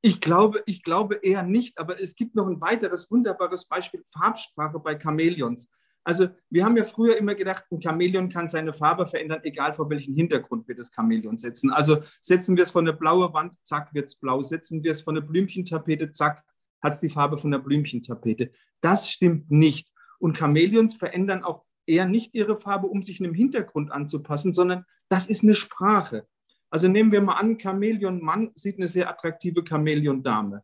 Ich 0.00 0.22
glaube, 0.22 0.62
ich 0.64 0.82
glaube 0.82 1.16
eher 1.16 1.42
nicht, 1.42 1.76
aber 1.78 2.00
es 2.00 2.16
gibt 2.16 2.34
noch 2.34 2.46
ein 2.46 2.60
weiteres 2.62 3.10
wunderbares 3.10 3.66
Beispiel, 3.66 4.02
Farbsprache 4.06 4.78
bei 4.78 4.98
Chamäleons. 4.98 5.68
Also 6.02 6.28
wir 6.48 6.64
haben 6.64 6.78
ja 6.78 6.84
früher 6.84 7.18
immer 7.18 7.34
gedacht, 7.34 7.64
ein 7.70 7.82
Chamäleon 7.82 8.30
kann 8.30 8.48
seine 8.48 8.72
Farbe 8.72 9.06
verändern, 9.06 9.40
egal 9.42 9.74
vor 9.74 9.90
welchen 9.90 10.14
Hintergrund 10.14 10.66
wir 10.66 10.74
das 10.74 10.90
Chamäleon 10.94 11.36
setzen. 11.36 11.70
Also 11.70 12.02
setzen 12.22 12.56
wir 12.56 12.64
es 12.64 12.70
von 12.70 12.86
der 12.86 12.94
blauen 12.94 13.34
Wand, 13.34 13.54
zack, 13.66 13.92
wird 13.92 14.06
es 14.06 14.16
blau. 14.16 14.42
Setzen 14.42 14.82
wir 14.82 14.92
es 14.92 15.02
von 15.02 15.14
der 15.14 15.22
Blümchentapete, 15.22 16.10
zack, 16.10 16.42
hat 16.82 16.94
es 16.94 17.00
die 17.00 17.10
Farbe 17.10 17.38
von 17.38 17.50
der 17.50 17.58
Blümchentapete. 17.58 18.52
Das 18.80 19.10
stimmt 19.10 19.50
nicht. 19.50 19.90
Und 20.18 20.36
Chamäleons 20.36 20.94
verändern 20.94 21.44
auch 21.44 21.64
eher 21.86 22.06
nicht 22.06 22.34
ihre 22.34 22.56
Farbe, 22.56 22.86
um 22.86 23.02
sich 23.02 23.20
einem 23.20 23.34
Hintergrund 23.34 23.90
anzupassen, 23.90 24.52
sondern 24.52 24.84
das 25.08 25.26
ist 25.26 25.42
eine 25.42 25.54
Sprache. 25.54 26.26
Also 26.70 26.86
nehmen 26.86 27.10
wir 27.10 27.20
mal 27.20 27.34
an, 27.34 27.58
Chamäleon-Mann 27.58 28.52
sieht 28.54 28.78
eine 28.78 28.88
sehr 28.88 29.10
attraktive 29.10 29.64
Chamäleon-Dame. 29.64 30.62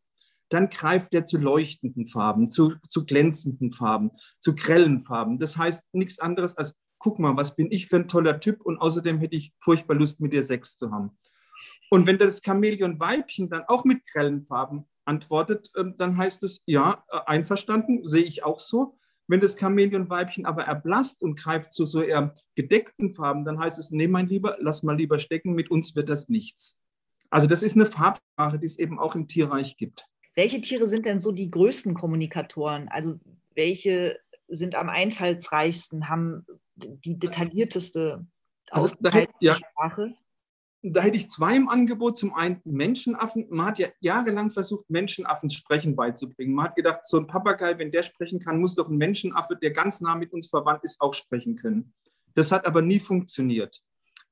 Dann 0.49 0.71
greift 0.71 1.13
er 1.13 1.25
zu 1.25 1.39
leuchtenden 1.39 2.07
Farben, 2.07 2.51
zu, 2.51 2.75
zu 2.89 3.05
glänzenden 3.05 3.73
Farben, 3.73 4.13
zu 4.39 4.55
grellen 4.55 5.01
Farben. 5.01 5.41
Das 5.41 5.57
heißt 5.57 5.85
nichts 5.93 6.21
anderes 6.21 6.57
als, 6.57 6.77
guck 6.99 7.19
mal, 7.19 7.37
was 7.37 7.57
bin 7.57 7.73
ich 7.73 7.89
für 7.89 7.97
ein 7.97 8.09
toller 8.09 8.39
Typ 8.39 8.61
und 8.61 8.79
außerdem 8.79 9.19
hätte 9.19 9.37
ich 9.37 9.53
furchtbar 9.59 9.97
Lust, 9.97 10.21
mit 10.21 10.33
dir 10.33 10.45
Sex 10.45 10.77
zu 10.77 10.93
haben. 10.93 11.19
Und 11.91 12.07
wenn 12.07 12.19
das 12.19 12.41
Chamäleon-Weibchen 12.45 13.49
dann 13.49 13.65
auch 13.67 13.85
mit 13.85 14.07
grellen 14.07 14.43
Farben 14.43 14.87
antwortet, 15.07 15.71
ähm, 15.77 15.95
dann 15.97 16.17
heißt 16.17 16.43
es, 16.43 16.61
ja, 16.67 17.05
äh, 17.11 17.19
einverstanden, 17.27 18.07
sehe 18.07 18.25
ich 18.25 18.45
auch 18.45 18.61
so. 18.61 18.99
Wenn 19.29 19.41
das 19.41 19.59
Chamäleonweibchen 19.59 20.47
aber 20.47 20.65
erblasst 20.65 21.23
und 21.23 21.37
greift 21.37 21.73
zu 21.73 21.87
so 21.87 22.01
eher 22.03 22.35
gedeckten 22.55 23.11
Farben, 23.11 23.45
dann 23.45 23.59
heißt 23.59 23.79
es, 23.79 23.91
nee, 23.91 24.07
mein 24.07 24.29
Lieber, 24.29 24.57
lass 24.61 24.83
mal 24.83 24.97
lieber 24.97 25.19
stecken, 25.19 25.55
mit 25.55 25.71
uns 25.71 25.97
wird 25.97 26.09
das 26.09 26.29
nichts. 26.29 26.79
Also 27.31 27.49
das 27.49 27.63
ist 27.63 27.75
eine 27.75 27.87
Farbsprache, 27.87 28.59
die 28.59 28.67
es 28.67 28.79
eben 28.79 29.01
auch 29.01 29.17
im 29.17 29.27
Tierreich 29.27 29.77
gibt. 29.77 30.07
Welche 30.35 30.61
Tiere 30.61 30.87
sind 30.87 31.07
denn 31.07 31.21
so 31.21 31.33
die 31.33 31.51
größten 31.51 31.95
Kommunikatoren? 31.95 32.89
Also 32.89 33.19
welche 33.55 34.21
sind 34.49 34.75
am 34.77 34.89
einfallsreichsten, 34.89 36.09
haben 36.09 36.47
die 36.77 37.19
detaillierteste 37.19 38.25
also, 38.71 38.95
ja, 39.41 39.55
Sprache? 39.55 40.15
Da 40.93 41.03
hätte 41.03 41.17
ich 41.17 41.31
zwei 41.31 41.57
im 41.57 41.69
Angebot. 41.69 42.19
Zum 42.19 42.35
einen 42.35 42.61
Menschenaffen. 42.65 43.47
Man 43.51 43.67
hat 43.67 43.79
ja 43.79 43.89
jahrelang 44.01 44.51
versucht, 44.51 44.89
Menschenaffen 44.89 45.51
Sprechen 45.51 45.97
beizubringen. 45.97 46.55
Man 46.55 46.67
hat 46.67 46.77
gedacht, 46.77 47.01
so 47.05 47.19
ein 47.19 47.27
Papagei, 47.27 47.79
wenn 47.79 47.91
der 47.91 48.03
sprechen 48.03 48.41
kann, 48.41 48.61
muss 48.61 48.75
doch 48.75 48.89
ein 48.89 48.97
Menschenaffe, 48.97 49.57
der 49.57 49.71
ganz 49.71 50.01
nah 50.01 50.15
mit 50.15 50.33
uns 50.33 50.49
verwandt 50.49 50.85
ist, 50.85 51.01
auch 51.01 51.15
sprechen 51.15 51.57
können. 51.57 51.93
Das 52.35 52.53
hat 52.53 52.67
aber 52.67 52.83
nie 52.83 53.01
funktioniert. 53.01 53.81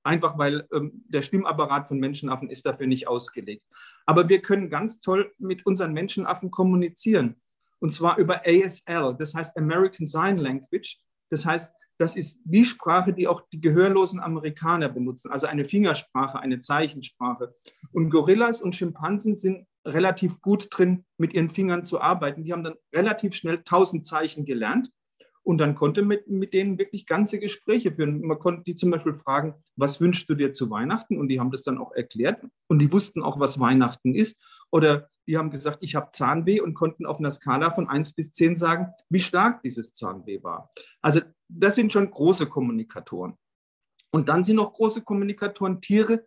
Einfach 0.02 0.36
weil 0.36 0.68
ähm, 0.72 1.04
der 1.08 1.22
Stimmapparat 1.22 1.88
von 1.88 1.98
Menschenaffen 1.98 2.50
ist 2.50 2.66
dafür 2.66 2.86
nicht 2.86 3.08
ausgelegt. 3.08 3.64
Aber 4.04 4.28
wir 4.28 4.42
können 4.42 4.68
ganz 4.68 5.00
toll 5.00 5.32
mit 5.38 5.64
unseren 5.64 5.94
Menschenaffen 5.94 6.50
kommunizieren. 6.50 7.36
Und 7.80 7.92
zwar 7.92 8.18
über 8.18 8.42
ASL, 8.46 9.16
das 9.18 9.34
heißt 9.34 9.56
American 9.56 10.06
Sign 10.06 10.38
Language. 10.38 10.98
Das 11.30 11.46
heißt, 11.46 11.72
das 11.98 12.16
ist 12.16 12.40
die 12.44 12.64
Sprache, 12.64 13.12
die 13.12 13.28
auch 13.28 13.42
die 13.52 13.60
gehörlosen 13.60 14.20
Amerikaner 14.20 14.88
benutzen, 14.88 15.30
also 15.30 15.46
eine 15.46 15.64
Fingersprache, 15.64 16.40
eine 16.40 16.60
Zeichensprache. 16.60 17.54
Und 17.92 18.10
Gorillas 18.10 18.60
und 18.60 18.74
Schimpansen 18.74 19.34
sind 19.34 19.66
relativ 19.86 20.40
gut 20.40 20.68
drin, 20.70 21.04
mit 21.18 21.34
ihren 21.34 21.48
Fingern 21.48 21.84
zu 21.84 22.00
arbeiten. 22.00 22.44
Die 22.44 22.52
haben 22.52 22.64
dann 22.64 22.76
relativ 22.94 23.34
schnell 23.34 23.62
tausend 23.64 24.06
Zeichen 24.06 24.44
gelernt. 24.44 24.90
Und 25.42 25.58
dann 25.58 25.74
konnte 25.74 26.00
man 26.00 26.08
mit, 26.08 26.28
mit 26.28 26.54
denen 26.54 26.78
wirklich 26.78 27.06
ganze 27.06 27.38
Gespräche 27.38 27.92
führen. 27.92 28.22
Man 28.22 28.38
konnte 28.38 28.62
die 28.66 28.74
zum 28.74 28.90
Beispiel 28.90 29.12
fragen, 29.12 29.54
was 29.76 30.00
wünschst 30.00 30.28
du 30.28 30.34
dir 30.34 30.54
zu 30.54 30.70
Weihnachten? 30.70 31.18
Und 31.18 31.28
die 31.28 31.38
haben 31.38 31.50
das 31.50 31.62
dann 31.62 31.76
auch 31.76 31.92
erklärt. 31.92 32.40
Und 32.66 32.78
die 32.78 32.90
wussten 32.90 33.22
auch, 33.22 33.38
was 33.38 33.60
Weihnachten 33.60 34.14
ist. 34.14 34.40
Oder 34.74 35.06
die 35.28 35.38
haben 35.38 35.52
gesagt, 35.52 35.78
ich 35.82 35.94
habe 35.94 36.10
Zahnweh 36.10 36.60
und 36.60 36.74
konnten 36.74 37.06
auf 37.06 37.20
einer 37.20 37.30
Skala 37.30 37.70
von 37.70 37.88
1 37.88 38.14
bis 38.14 38.32
10 38.32 38.56
sagen, 38.56 38.92
wie 39.08 39.20
stark 39.20 39.62
dieses 39.62 39.94
Zahnweh 39.94 40.42
war. 40.42 40.72
Also 41.00 41.20
das 41.48 41.76
sind 41.76 41.92
schon 41.92 42.10
große 42.10 42.46
Kommunikatoren. 42.46 43.38
Und 44.10 44.28
dann 44.28 44.42
sind 44.42 44.56
noch 44.56 44.72
große 44.72 45.02
Kommunikatoren 45.02 45.80
Tiere, 45.80 46.26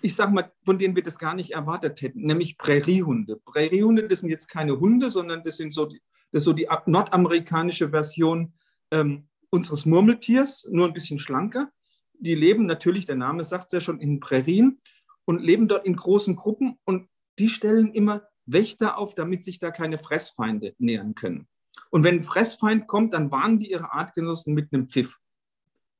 ich 0.00 0.14
sage 0.14 0.32
mal, 0.32 0.52
von 0.64 0.78
denen 0.78 0.94
wir 0.94 1.02
das 1.02 1.18
gar 1.18 1.34
nicht 1.34 1.50
erwartet 1.50 2.02
hätten, 2.02 2.22
nämlich 2.22 2.56
Präriehunde. 2.56 3.40
Präriehunde, 3.44 4.06
das 4.06 4.20
sind 4.20 4.30
jetzt 4.30 4.46
keine 4.46 4.78
Hunde, 4.78 5.10
sondern 5.10 5.42
das 5.42 5.56
sind 5.56 5.74
so 5.74 5.86
die, 5.86 6.00
das 6.30 6.44
so 6.44 6.52
die 6.52 6.68
nordamerikanische 6.86 7.90
Version 7.90 8.54
ähm, 8.92 9.26
unseres 9.50 9.86
Murmeltiers, 9.86 10.68
nur 10.70 10.86
ein 10.86 10.94
bisschen 10.94 11.18
schlanker. 11.18 11.72
Die 12.12 12.36
leben 12.36 12.66
natürlich, 12.66 13.06
der 13.06 13.16
Name 13.16 13.42
sagt 13.42 13.66
es 13.66 13.72
ja 13.72 13.80
schon, 13.80 13.98
in 13.98 14.20
Prärien 14.20 14.80
und 15.24 15.42
leben 15.42 15.66
dort 15.66 15.84
in 15.84 15.96
großen 15.96 16.36
Gruppen 16.36 16.78
und 16.84 17.08
die 17.38 17.48
stellen 17.48 17.92
immer 17.92 18.22
Wächter 18.46 18.98
auf, 18.98 19.14
damit 19.14 19.42
sich 19.42 19.58
da 19.58 19.70
keine 19.70 19.98
Fressfeinde 19.98 20.74
nähern 20.78 21.14
können. 21.14 21.48
Und 21.90 22.04
wenn 22.04 22.16
ein 22.16 22.22
Fressfeind 22.22 22.86
kommt, 22.86 23.14
dann 23.14 23.30
warnen 23.30 23.58
die 23.58 23.70
ihre 23.70 23.92
Artgenossen 23.92 24.54
mit 24.54 24.72
einem 24.72 24.88
Pfiff. 24.88 25.18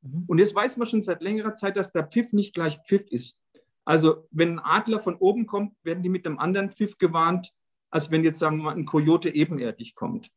Mhm. 0.03 0.25
Und 0.27 0.38
jetzt 0.38 0.55
weiß 0.55 0.77
man 0.77 0.87
schon 0.87 1.03
seit 1.03 1.23
längerer 1.23 1.55
Zeit, 1.55 1.77
dass 1.77 1.92
der 1.92 2.07
Pfiff 2.07 2.33
nicht 2.33 2.55
gleich 2.55 2.79
Pfiff 2.87 3.11
ist. 3.11 3.38
Also 3.85 4.27
wenn 4.31 4.59
ein 4.59 4.64
Adler 4.64 5.01
von 5.01 5.16
oben 5.16 5.47
kommt, 5.47 5.75
werden 5.83 6.03
die 6.03 6.09
mit 6.09 6.27
einem 6.27 6.38
anderen 6.38 6.73
Pfiff 6.73 6.99
gewarnt, 6.99 7.53
als 7.90 8.11
wenn 8.11 8.25
jetzt 8.25 8.38
sagen 8.38 8.59
wir 8.59 8.64
mal 8.64 8.77
ein 8.77 8.87
Kojote 8.87 9.35
ebenerdig 9.35 9.94
kommt. 9.94 10.31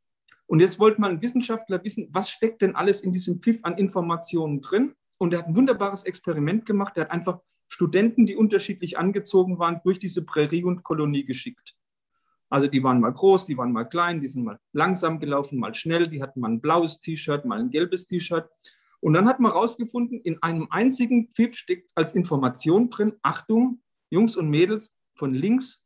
Und 0.46 0.60
jetzt 0.60 0.80
wollte 0.80 1.02
mal 1.02 1.10
ein 1.10 1.22
Wissenschaftler 1.22 1.84
wissen, 1.84 2.08
was 2.12 2.30
steckt 2.30 2.62
denn 2.62 2.76
alles 2.76 3.02
in 3.02 3.12
diesem 3.12 3.42
Pfiff 3.42 3.60
an 3.64 3.78
Informationen 3.78 4.62
drin? 4.62 4.96
Und 5.18 5.34
er 5.34 5.40
hat 5.40 5.48
ein 5.48 5.56
wunderbares 5.56 6.04
Experiment 6.04 6.66
gemacht. 6.66 6.96
Er 6.96 7.06
hat 7.06 7.12
einfach 7.12 7.40
Studenten, 7.68 8.26
die 8.26 8.36
unterschiedlich 8.36 8.98
angezogen 8.98 9.60
waren, 9.60 9.82
durch 9.84 10.00
diese 10.00 10.26
Prärie 10.26 10.64
und 10.64 10.84
Kolonie 10.84 11.26
geschickt. 11.26 11.76
Also 12.50 12.68
die 12.68 12.84
waren 12.84 13.02
mal 13.02 13.12
groß, 13.12 13.46
die 13.46 13.58
waren 13.58 13.74
mal 13.74 13.84
klein, 13.84 14.22
die 14.22 14.28
sind 14.28 14.46
mal 14.46 14.60
langsam 14.72 15.20
gelaufen, 15.20 15.60
mal 15.60 15.74
schnell, 15.74 16.08
die 16.08 16.22
hatten 16.22 16.40
mal 16.40 16.52
ein 16.52 16.62
blaues 16.62 17.02
T-Shirt, 17.02 17.46
mal 17.46 17.60
ein 17.60 17.70
gelbes 17.70 18.08
T-Shirt. 18.08 18.50
Und 19.00 19.14
dann 19.14 19.28
hat 19.28 19.40
man 19.40 19.52
herausgefunden, 19.52 20.22
in 20.22 20.42
einem 20.42 20.68
einzigen 20.72 21.30
Pfiff 21.34 21.56
steckt 21.56 21.92
als 21.96 22.16
Information 22.16 22.90
drin, 22.90 23.14
Achtung, 23.22 23.82
Jungs 24.10 24.36
und 24.38 24.50
Mädels, 24.50 24.94
von 25.16 25.34
links 25.34 25.84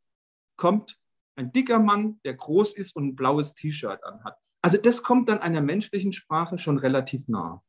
kommt 0.56 0.98
ein 1.34 1.52
dicker 1.52 1.78
Mann, 1.78 2.20
der 2.24 2.34
groß 2.34 2.74
ist 2.74 2.94
und 2.94 3.08
ein 3.08 3.16
blaues 3.16 3.54
T-Shirt 3.54 4.04
anhat. 4.04 4.36
Also 4.60 4.78
das 4.78 5.02
kommt 5.02 5.28
dann 5.28 5.40
einer 5.40 5.60
menschlichen 5.60 6.12
Sprache 6.12 6.58
schon 6.58 6.78
relativ 6.78 7.26
nah. 7.26 7.62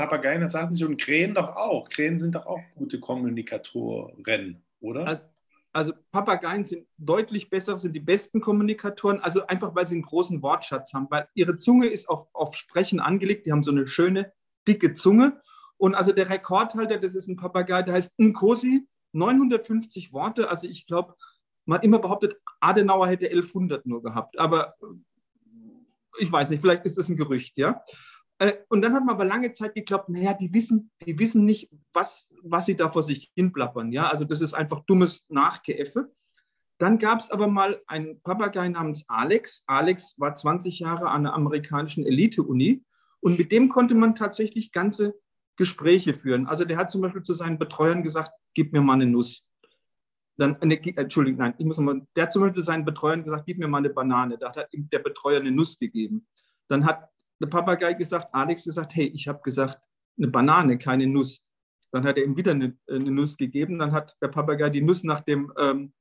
Papageien, 0.00 0.40
das 0.40 0.52
sagten 0.52 0.74
Sie, 0.74 0.84
und 0.84 0.98
Krähen 0.98 1.34
doch 1.34 1.56
auch. 1.56 1.90
Krähen 1.90 2.18
sind 2.18 2.34
doch 2.34 2.46
auch 2.46 2.60
gute 2.74 2.98
Kommunikatoren, 3.00 4.62
oder? 4.80 5.06
Also, 5.06 5.26
also 5.72 5.92
Papageien 6.10 6.64
sind 6.64 6.86
deutlich 6.96 7.50
besser, 7.50 7.76
sind 7.76 7.92
die 7.92 8.00
besten 8.00 8.40
Kommunikatoren, 8.40 9.20
also 9.20 9.46
einfach, 9.46 9.74
weil 9.74 9.86
sie 9.86 9.96
einen 9.96 10.02
großen 10.02 10.40
Wortschatz 10.40 10.94
haben, 10.94 11.06
weil 11.10 11.28
ihre 11.34 11.54
Zunge 11.54 11.88
ist 11.88 12.08
auf, 12.08 12.28
auf 12.32 12.56
Sprechen 12.56 12.98
angelegt, 12.98 13.44
die 13.44 13.52
haben 13.52 13.62
so 13.62 13.72
eine 13.72 13.86
schöne, 13.86 14.32
dicke 14.66 14.94
Zunge. 14.94 15.38
Und 15.76 15.94
also 15.94 16.12
der 16.12 16.30
Rekordhalter, 16.30 16.96
das 16.96 17.14
ist 17.14 17.28
ein 17.28 17.36
Papagei, 17.36 17.82
der 17.82 17.92
heißt 17.92 18.18
Nkosi, 18.18 18.88
950 19.12 20.14
Worte. 20.14 20.48
Also 20.48 20.66
ich 20.66 20.86
glaube, 20.86 21.14
man 21.66 21.76
hat 21.76 21.84
immer 21.84 21.98
behauptet, 21.98 22.40
Adenauer 22.60 23.06
hätte 23.06 23.26
1100 23.26 23.84
nur 23.84 24.02
gehabt. 24.02 24.38
Aber 24.38 24.76
ich 26.18 26.32
weiß 26.32 26.48
nicht, 26.48 26.62
vielleicht 26.62 26.86
ist 26.86 26.96
das 26.96 27.10
ein 27.10 27.18
Gerücht, 27.18 27.58
ja. 27.58 27.82
Äh, 28.40 28.54
und 28.68 28.80
dann 28.82 28.94
hat 28.94 29.04
man 29.04 29.14
aber 29.14 29.26
lange 29.26 29.52
Zeit 29.52 29.74
geglaubt, 29.74 30.08
naja, 30.08 30.32
die 30.32 30.52
wissen, 30.52 30.90
die 31.04 31.18
wissen 31.18 31.44
nicht, 31.44 31.70
was, 31.92 32.26
was 32.42 32.66
sie 32.66 32.74
da 32.74 32.88
vor 32.88 33.02
sich 33.02 33.30
hin 33.36 33.52
plappern. 33.52 33.92
Ja? 33.92 34.08
Also 34.08 34.24
das 34.24 34.40
ist 34.40 34.54
einfach 34.54 34.80
dummes 34.86 35.26
Nachgeäffe. 35.28 36.10
Dann 36.78 36.98
gab 36.98 37.20
es 37.20 37.30
aber 37.30 37.48
mal 37.48 37.82
einen 37.86 38.22
Papagei 38.22 38.66
namens 38.70 39.04
Alex. 39.08 39.64
Alex 39.66 40.18
war 40.18 40.34
20 40.34 40.78
Jahre 40.78 41.10
an 41.10 41.24
der 41.24 41.34
amerikanischen 41.34 42.06
Elite-Uni 42.06 42.82
und 43.20 43.38
mit 43.38 43.52
dem 43.52 43.68
konnte 43.68 43.94
man 43.94 44.14
tatsächlich 44.14 44.72
ganze 44.72 45.14
Gespräche 45.56 46.14
führen. 46.14 46.46
Also 46.46 46.64
der 46.64 46.78
hat 46.78 46.90
zum 46.90 47.02
Beispiel 47.02 47.22
zu 47.22 47.34
seinen 47.34 47.58
Betreuern 47.58 48.02
gesagt, 48.02 48.30
gib 48.54 48.72
mir 48.72 48.80
mal 48.80 48.94
eine 48.94 49.04
Nuss. 49.04 49.46
Dann, 50.38 50.56
ne, 50.62 50.80
Entschuldigung, 50.96 51.40
nein, 51.40 51.54
ich 51.58 51.66
muss 51.66 51.76
mal, 51.76 52.00
der 52.16 52.22
hat 52.22 52.32
zum 52.32 52.40
Beispiel 52.40 52.54
zu 52.54 52.62
seinen 52.62 52.86
Betreuern 52.86 53.22
gesagt, 53.22 53.44
gib 53.44 53.58
mir 53.58 53.68
mal 53.68 53.78
eine 53.78 53.90
Banane. 53.90 54.38
Da 54.38 54.54
hat 54.54 54.68
ihm 54.72 54.88
der 54.88 55.00
Betreuer 55.00 55.40
eine 55.40 55.50
Nuss 55.50 55.78
gegeben. 55.78 56.26
Dann 56.66 56.86
hat 56.86 57.09
der 57.40 57.46
Papagei 57.46 57.94
gesagt, 57.94 58.28
Alex 58.32 58.64
gesagt, 58.64 58.94
hey, 58.94 59.06
ich 59.06 59.26
habe 59.28 59.40
gesagt, 59.42 59.78
eine 60.18 60.28
Banane, 60.28 60.78
keine 60.78 61.06
Nuss. 61.06 61.44
Dann 61.92 62.04
hat 62.04 62.18
er 62.18 62.24
ihm 62.24 62.36
wieder 62.36 62.52
eine, 62.52 62.76
eine, 62.88 63.10
Nuss 63.10 63.36
gegeben. 63.36 63.78
Dann 63.78 63.92
hat 63.92 64.16
der 64.22 64.28
Papagei 64.28 64.70
die 64.70 64.82
Nuss 64.82 65.02
nach 65.02 65.20
dem 65.22 65.52
ähm, 65.58 65.92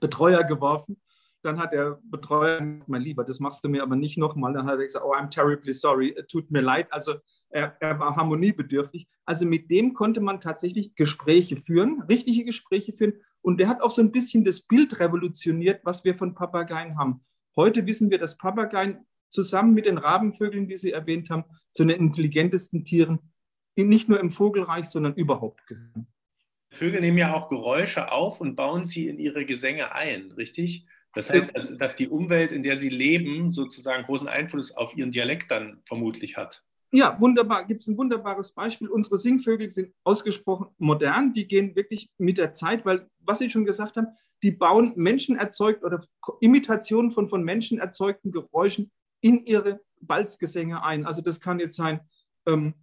Betreuer 0.00 0.42
geworfen. 0.42 1.00
Dann 1.42 1.58
hat 1.58 1.72
der 1.72 2.00
Betreuer, 2.04 2.60
mein 2.86 3.02
Lieber, 3.02 3.22
das 3.22 3.38
machst 3.38 3.62
du 3.62 3.68
mir 3.68 3.82
aber 3.82 3.96
nicht 3.96 4.18
nochmal. 4.18 4.52
Dann 4.54 4.66
hat 4.66 4.78
er 4.78 4.84
gesagt, 4.84 5.04
oh, 5.06 5.14
I'm 5.14 5.30
terribly 5.30 5.72
sorry, 5.72 6.14
tut 6.28 6.50
mir 6.50 6.62
leid. 6.62 6.88
Also 6.90 7.16
er, 7.50 7.76
er 7.80 7.98
war 7.98 8.16
harmoniebedürftig. 8.16 9.06
Also 9.24 9.46
mit 9.46 9.70
dem 9.70 9.94
konnte 9.94 10.20
man 10.20 10.40
tatsächlich 10.40 10.94
Gespräche 10.94 11.56
führen, 11.56 12.02
richtige 12.08 12.44
Gespräche 12.44 12.92
führen. 12.92 13.14
Und 13.42 13.60
der 13.60 13.68
hat 13.68 13.82
auch 13.82 13.90
so 13.90 14.00
ein 14.00 14.10
bisschen 14.10 14.44
das 14.44 14.62
Bild 14.62 14.98
revolutioniert, 15.00 15.84
was 15.84 16.04
wir 16.04 16.14
von 16.14 16.34
Papageien 16.34 16.98
haben. 16.98 17.22
Heute 17.56 17.86
wissen 17.86 18.10
wir, 18.10 18.18
dass 18.18 18.38
Papageien 18.38 19.06
zusammen 19.30 19.74
mit 19.74 19.86
den 19.86 19.98
Rabenvögeln, 19.98 20.68
die 20.68 20.76
Sie 20.76 20.92
erwähnt 20.92 21.30
haben, 21.30 21.44
zu 21.72 21.84
den 21.84 21.98
intelligentesten 21.98 22.84
Tieren, 22.84 23.18
nicht 23.76 24.08
nur 24.08 24.20
im 24.20 24.30
Vogelreich, 24.30 24.86
sondern 24.86 25.14
überhaupt 25.14 25.66
gehören. 25.66 26.06
Vögel 26.70 27.00
nehmen 27.00 27.18
ja 27.18 27.34
auch 27.34 27.48
Geräusche 27.48 28.10
auf 28.10 28.40
und 28.40 28.56
bauen 28.56 28.86
sie 28.86 29.08
in 29.08 29.18
ihre 29.18 29.44
Gesänge 29.44 29.92
ein, 29.92 30.32
richtig? 30.32 30.86
Das 31.14 31.30
heißt, 31.30 31.56
dass, 31.56 31.76
dass 31.76 31.94
die 31.94 32.08
Umwelt, 32.08 32.50
in 32.50 32.64
der 32.64 32.76
sie 32.76 32.88
leben, 32.88 33.50
sozusagen 33.50 34.02
großen 34.02 34.26
Einfluss 34.26 34.72
auf 34.72 34.96
ihren 34.96 35.12
Dialekt 35.12 35.50
dann 35.50 35.80
vermutlich 35.86 36.36
hat. 36.36 36.64
Ja, 36.90 37.20
wunderbar. 37.20 37.66
Gibt 37.66 37.80
es 37.80 37.86
ein 37.86 37.96
wunderbares 37.96 38.52
Beispiel. 38.52 38.88
Unsere 38.88 39.18
Singvögel 39.18 39.70
sind 39.70 39.92
ausgesprochen 40.04 40.68
modern. 40.78 41.32
Die 41.32 41.46
gehen 41.46 41.74
wirklich 41.76 42.10
mit 42.18 42.38
der 42.38 42.52
Zeit, 42.52 42.84
weil, 42.84 43.08
was 43.20 43.38
Sie 43.38 43.50
schon 43.50 43.64
gesagt 43.64 43.96
haben, 43.96 44.08
die 44.42 44.52
bauen 44.52 44.92
menschenerzeugt 44.96 45.84
oder 45.84 46.02
Imitationen 46.40 47.10
von 47.10 47.28
von 47.28 47.42
Menschen 47.42 47.78
erzeugten 47.78 48.30
Geräuschen 48.30 48.92
in 49.24 49.46
ihre 49.46 49.80
Balzgesänge 50.02 50.84
ein. 50.84 51.06
Also 51.06 51.22
das 51.22 51.40
kann 51.40 51.58
jetzt 51.58 51.76
sein, 51.76 52.00
ähm, 52.44 52.74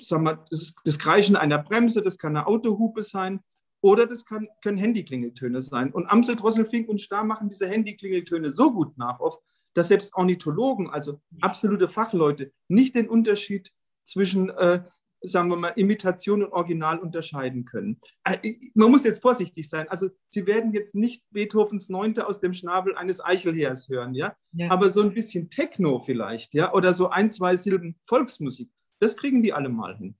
sagen 0.00 0.24
wir, 0.24 0.44
das, 0.50 0.74
das 0.84 0.98
Kreischen 0.98 1.36
einer 1.36 1.62
Bremse, 1.62 2.02
das 2.02 2.18
kann 2.18 2.36
eine 2.36 2.48
Autohupe 2.48 3.04
sein 3.04 3.44
oder 3.80 4.04
das 4.04 4.24
kann, 4.24 4.48
können 4.60 4.76
Handyklingeltöne 4.76 5.62
sein. 5.62 5.92
Und 5.92 6.08
Amsel, 6.08 6.34
Drossel, 6.34 6.66
Fink 6.66 6.88
und 6.88 7.00
Star 7.00 7.22
machen 7.22 7.48
diese 7.48 7.68
Handyklingeltöne 7.68 8.50
so 8.50 8.72
gut 8.72 8.98
nach, 8.98 9.20
oft, 9.20 9.40
dass 9.74 9.86
selbst 9.86 10.14
Ornithologen, 10.16 10.90
also 10.90 11.20
absolute 11.40 11.86
Fachleute, 11.86 12.52
nicht 12.66 12.96
den 12.96 13.08
Unterschied 13.08 13.72
zwischen 14.02 14.50
äh, 14.50 14.82
sagen 15.26 15.48
wir 15.48 15.56
mal, 15.56 15.72
Imitation 15.76 16.42
und 16.42 16.52
Original 16.52 16.98
unterscheiden 16.98 17.64
können. 17.64 18.00
Äh, 18.24 18.54
man 18.74 18.90
muss 18.90 19.04
jetzt 19.04 19.22
vorsichtig 19.22 19.68
sein. 19.68 19.88
Also 19.88 20.10
Sie 20.28 20.46
werden 20.46 20.72
jetzt 20.72 20.94
nicht 20.94 21.24
Beethovens 21.30 21.88
Neunte 21.88 22.26
aus 22.26 22.40
dem 22.40 22.52
Schnabel 22.52 22.94
eines 22.96 23.24
Eichelheers 23.24 23.88
hören, 23.88 24.14
ja? 24.14 24.36
ja? 24.52 24.70
Aber 24.70 24.90
so 24.90 25.00
ein 25.00 25.14
bisschen 25.14 25.50
Techno 25.50 25.98
vielleicht, 25.98 26.54
ja? 26.54 26.72
Oder 26.72 26.94
so 26.94 27.08
ein, 27.08 27.30
zwei 27.30 27.56
Silben 27.56 27.96
Volksmusik, 28.02 28.70
das 29.00 29.16
kriegen 29.16 29.42
die 29.42 29.52
alle 29.52 29.68
mal 29.68 29.96
hin. 29.96 30.14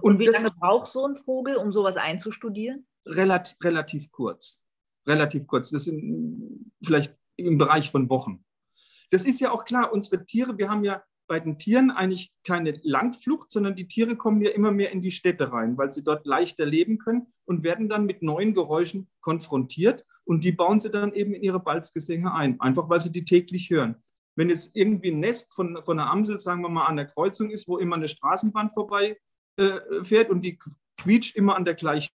Und, 0.00 0.14
und 0.14 0.20
wie 0.20 0.26
lange 0.26 0.50
braucht 0.50 0.88
so 0.88 1.06
ein 1.06 1.16
Vogel, 1.16 1.56
um 1.56 1.72
sowas 1.72 1.96
einzustudieren? 1.96 2.86
Relativ, 3.06 3.56
relativ 3.62 4.10
kurz. 4.10 4.58
Relativ 5.06 5.46
kurz. 5.46 5.70
Das 5.70 5.84
sind 5.84 6.74
vielleicht 6.82 7.16
im 7.36 7.58
Bereich 7.58 7.90
von 7.90 8.08
Wochen. 8.10 8.44
Das 9.10 9.24
ist 9.24 9.40
ja 9.40 9.50
auch 9.50 9.64
klar, 9.64 9.92
unsere 9.92 10.24
Tiere, 10.24 10.56
wir 10.56 10.68
haben 10.68 10.84
ja 10.84 11.02
bei 11.30 11.38
den 11.38 11.58
Tieren 11.58 11.92
eigentlich 11.92 12.32
keine 12.42 12.80
Landflucht, 12.82 13.52
sondern 13.52 13.76
die 13.76 13.86
Tiere 13.86 14.16
kommen 14.16 14.42
ja 14.42 14.50
immer 14.50 14.72
mehr 14.72 14.90
in 14.90 15.00
die 15.00 15.12
Städte 15.12 15.52
rein, 15.52 15.78
weil 15.78 15.92
sie 15.92 16.02
dort 16.02 16.26
leichter 16.26 16.66
leben 16.66 16.98
können 16.98 17.28
und 17.44 17.62
werden 17.62 17.88
dann 17.88 18.04
mit 18.04 18.20
neuen 18.20 18.52
Geräuschen 18.52 19.08
konfrontiert 19.20 20.04
und 20.24 20.42
die 20.42 20.50
bauen 20.50 20.80
sie 20.80 20.90
dann 20.90 21.14
eben 21.14 21.32
in 21.32 21.44
ihre 21.44 21.60
Balzgesänge 21.60 22.34
ein, 22.34 22.60
einfach 22.60 22.88
weil 22.88 22.98
sie 22.98 23.12
die 23.12 23.24
täglich 23.24 23.70
hören. 23.70 23.94
Wenn 24.34 24.50
jetzt 24.50 24.72
irgendwie 24.74 25.12
ein 25.12 25.20
Nest 25.20 25.54
von, 25.54 25.78
von 25.84 26.00
einer 26.00 26.10
Amsel, 26.10 26.36
sagen 26.36 26.62
wir 26.62 26.68
mal, 26.68 26.86
an 26.86 26.96
der 26.96 27.06
Kreuzung 27.06 27.50
ist, 27.50 27.68
wo 27.68 27.78
immer 27.78 27.94
eine 27.94 28.08
Straßenbahn 28.08 28.70
vorbei 28.70 29.16
äh, 29.56 30.02
fährt 30.02 30.30
und 30.30 30.44
die 30.44 30.58
quietscht 30.96 31.36
immer 31.36 31.54
an 31.54 31.64
der 31.64 31.74
gleichen, 31.74 32.10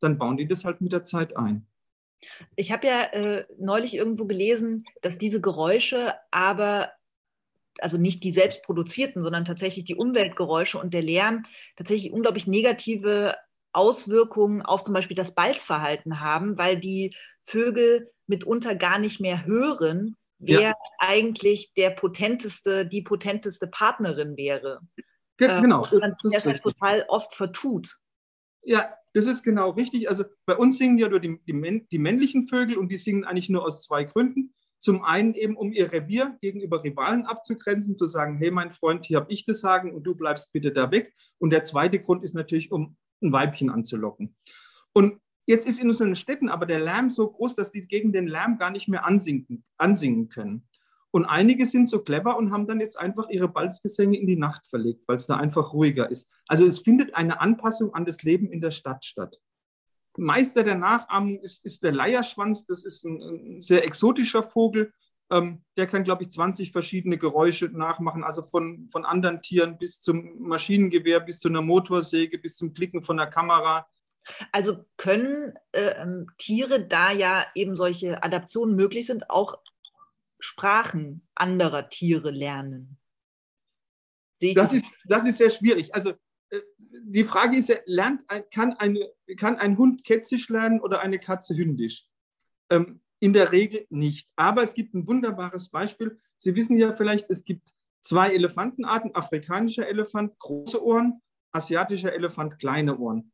dann 0.00 0.16
bauen 0.16 0.38
die 0.38 0.48
das 0.48 0.64
halt 0.64 0.80
mit 0.80 0.92
der 0.92 1.04
Zeit 1.04 1.36
ein. 1.36 1.66
Ich 2.56 2.72
habe 2.72 2.86
ja 2.86 3.02
äh, 3.12 3.44
neulich 3.58 3.94
irgendwo 3.94 4.24
gelesen, 4.24 4.86
dass 5.02 5.18
diese 5.18 5.42
Geräusche 5.42 6.14
aber 6.30 6.92
also 7.80 7.98
nicht 7.98 8.24
die 8.24 8.32
selbst 8.32 8.62
produzierten, 8.62 9.22
sondern 9.22 9.44
tatsächlich 9.44 9.84
die 9.84 9.96
Umweltgeräusche 9.96 10.78
und 10.78 10.94
der 10.94 11.02
Lärm 11.02 11.44
tatsächlich 11.76 12.12
unglaublich 12.12 12.46
negative 12.46 13.36
Auswirkungen 13.72 14.62
auf 14.62 14.84
zum 14.84 14.94
Beispiel 14.94 15.16
das 15.16 15.34
Balzverhalten 15.34 16.20
haben, 16.20 16.56
weil 16.56 16.78
die 16.78 17.14
Vögel 17.42 18.10
mitunter 18.26 18.74
gar 18.74 18.98
nicht 18.98 19.20
mehr 19.20 19.44
hören, 19.44 20.16
wer 20.38 20.60
ja. 20.60 20.74
eigentlich 20.98 21.72
der 21.74 21.90
potenteste, 21.90 22.86
die 22.86 23.02
potenteste 23.02 23.66
Partnerin 23.66 24.36
wäre. 24.36 24.80
Ge 25.36 25.48
ähm, 25.48 25.62
genau. 25.62 25.86
Das, 25.86 26.00
das 26.22 26.32
deshalb 26.32 26.62
total 26.62 27.04
oft 27.08 27.34
vertut. 27.34 27.98
Ja, 28.62 28.94
das 29.12 29.26
ist 29.26 29.42
genau 29.42 29.70
richtig. 29.70 30.08
Also 30.08 30.24
bei 30.46 30.56
uns 30.56 30.78
singen 30.78 30.98
ja 30.98 31.08
nur 31.08 31.20
die, 31.20 31.40
die, 31.44 31.86
die 31.90 31.98
männlichen 31.98 32.44
Vögel 32.44 32.78
und 32.78 32.90
die 32.90 32.96
singen 32.96 33.24
eigentlich 33.24 33.50
nur 33.50 33.64
aus 33.64 33.82
zwei 33.82 34.04
Gründen. 34.04 34.54
Zum 34.84 35.02
einen 35.02 35.32
eben, 35.32 35.56
um 35.56 35.72
ihr 35.72 35.90
Revier 35.90 36.36
gegenüber 36.42 36.84
Rivalen 36.84 37.24
abzugrenzen, 37.24 37.96
zu 37.96 38.06
sagen, 38.06 38.36
hey 38.36 38.50
mein 38.50 38.70
Freund, 38.70 39.06
hier 39.06 39.16
habe 39.16 39.32
ich 39.32 39.46
das 39.46 39.60
Sagen 39.60 39.94
und 39.94 40.02
du 40.02 40.14
bleibst 40.14 40.52
bitte 40.52 40.72
da 40.72 40.90
weg. 40.90 41.14
Und 41.38 41.54
der 41.54 41.62
zweite 41.62 41.98
Grund 41.98 42.22
ist 42.22 42.34
natürlich, 42.34 42.70
um 42.70 42.94
ein 43.22 43.32
Weibchen 43.32 43.70
anzulocken. 43.70 44.36
Und 44.92 45.22
jetzt 45.46 45.66
ist 45.66 45.80
in 45.80 45.88
unseren 45.88 46.14
Städten 46.16 46.50
aber 46.50 46.66
der 46.66 46.80
Lärm 46.80 47.08
so 47.08 47.30
groß, 47.30 47.54
dass 47.54 47.72
die 47.72 47.86
gegen 47.86 48.12
den 48.12 48.26
Lärm 48.26 48.58
gar 48.58 48.68
nicht 48.68 48.86
mehr 48.86 49.06
ansingen, 49.06 49.64
ansingen 49.78 50.28
können. 50.28 50.68
Und 51.10 51.24
einige 51.24 51.64
sind 51.64 51.88
so 51.88 52.02
clever 52.02 52.36
und 52.36 52.52
haben 52.52 52.66
dann 52.66 52.80
jetzt 52.80 52.98
einfach 53.00 53.30
ihre 53.30 53.48
Balzgesänge 53.48 54.18
in 54.18 54.26
die 54.26 54.36
Nacht 54.36 54.66
verlegt, 54.66 55.08
weil 55.08 55.16
es 55.16 55.26
da 55.26 55.36
einfach 55.36 55.72
ruhiger 55.72 56.10
ist. 56.10 56.30
Also 56.46 56.66
es 56.66 56.80
findet 56.80 57.14
eine 57.14 57.40
Anpassung 57.40 57.94
an 57.94 58.04
das 58.04 58.22
Leben 58.22 58.52
in 58.52 58.60
der 58.60 58.70
Stadt 58.70 59.06
statt. 59.06 59.40
Meister 60.16 60.62
der 60.62 60.76
Nachahmung 60.76 61.40
ist, 61.40 61.64
ist 61.64 61.82
der 61.82 61.92
Leierschwanz. 61.92 62.66
Das 62.66 62.84
ist 62.84 63.04
ein, 63.04 63.20
ein 63.20 63.60
sehr 63.60 63.84
exotischer 63.84 64.42
Vogel. 64.42 64.92
Ähm, 65.30 65.64
der 65.76 65.86
kann, 65.86 66.04
glaube 66.04 66.22
ich, 66.22 66.30
20 66.30 66.70
verschiedene 66.70 67.18
Geräusche 67.18 67.66
nachmachen, 67.66 68.22
also 68.22 68.42
von, 68.42 68.88
von 68.90 69.04
anderen 69.04 69.40
Tieren 69.40 69.78
bis 69.78 70.00
zum 70.00 70.38
Maschinengewehr, 70.38 71.20
bis 71.20 71.40
zu 71.40 71.48
einer 71.48 71.62
Motorsäge, 71.62 72.38
bis 72.38 72.56
zum 72.56 72.74
Klicken 72.74 73.02
von 73.02 73.16
der 73.16 73.28
Kamera. 73.28 73.86
Also 74.52 74.84
können 74.96 75.54
äh, 75.72 76.06
Tiere, 76.38 76.86
da 76.86 77.10
ja 77.10 77.46
eben 77.54 77.74
solche 77.74 78.22
Adaptionen 78.22 78.76
möglich 78.76 79.06
sind, 79.06 79.30
auch 79.30 79.58
Sprachen 80.38 81.26
anderer 81.34 81.88
Tiere 81.88 82.30
lernen? 82.30 82.98
Das 84.54 84.72
ist, 84.72 84.94
das 85.06 85.26
ist 85.26 85.38
sehr 85.38 85.50
schwierig. 85.50 85.94
Also 85.94 86.14
die 86.90 87.24
Frage 87.24 87.56
ist 87.56 87.68
ja, 87.68 87.76
lernt, 87.86 88.20
kann, 88.52 88.74
eine, 88.74 89.10
kann 89.36 89.56
ein 89.56 89.78
Hund 89.78 90.04
Kätzisch 90.04 90.48
lernen 90.48 90.80
oder 90.80 91.00
eine 91.00 91.18
Katze 91.18 91.56
Hündisch? 91.56 92.06
Ähm, 92.70 93.00
in 93.20 93.32
der 93.32 93.52
Regel 93.52 93.86
nicht. 93.90 94.28
Aber 94.36 94.62
es 94.62 94.74
gibt 94.74 94.94
ein 94.94 95.06
wunderbares 95.06 95.70
Beispiel. 95.70 96.18
Sie 96.38 96.54
wissen 96.54 96.76
ja 96.76 96.92
vielleicht, 96.92 97.30
es 97.30 97.44
gibt 97.44 97.72
zwei 98.02 98.34
Elefantenarten, 98.34 99.14
afrikanischer 99.14 99.88
Elefant, 99.88 100.38
große 100.38 100.84
Ohren, 100.84 101.22
asiatischer 101.52 102.12
Elefant, 102.12 102.58
kleine 102.58 102.98
Ohren. 102.98 103.32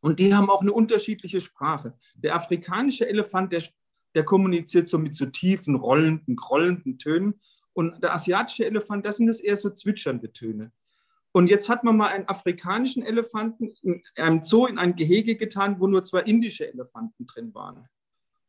Und 0.00 0.20
die 0.20 0.34
haben 0.34 0.50
auch 0.50 0.62
eine 0.62 0.72
unterschiedliche 0.72 1.40
Sprache. 1.40 1.98
Der 2.14 2.34
afrikanische 2.34 3.08
Elefant, 3.08 3.52
der, 3.52 3.62
der 4.14 4.24
kommuniziert 4.24 4.88
so 4.88 4.98
mit 4.98 5.14
so 5.14 5.26
tiefen, 5.26 5.74
rollenden, 5.74 6.36
grollenden 6.36 6.98
Tönen. 6.98 7.40
Und 7.72 8.02
der 8.02 8.14
asiatische 8.14 8.64
Elefant, 8.64 9.04
das 9.04 9.18
sind 9.18 9.28
es 9.28 9.40
eher 9.40 9.56
so 9.56 9.68
zwitschernde 9.70 10.32
Töne. 10.32 10.72
Und 11.36 11.50
jetzt 11.50 11.68
hat 11.68 11.84
man 11.84 11.98
mal 11.98 12.08
einen 12.08 12.26
afrikanischen 12.30 13.02
Elefanten 13.02 13.70
in 13.82 14.02
einem 14.16 14.42
Zoo 14.42 14.64
in 14.64 14.78
ein 14.78 14.96
Gehege 14.96 15.36
getan, 15.36 15.78
wo 15.78 15.86
nur 15.86 16.02
zwei 16.02 16.20
indische 16.20 16.66
Elefanten 16.66 17.26
drin 17.26 17.52
waren. 17.52 17.86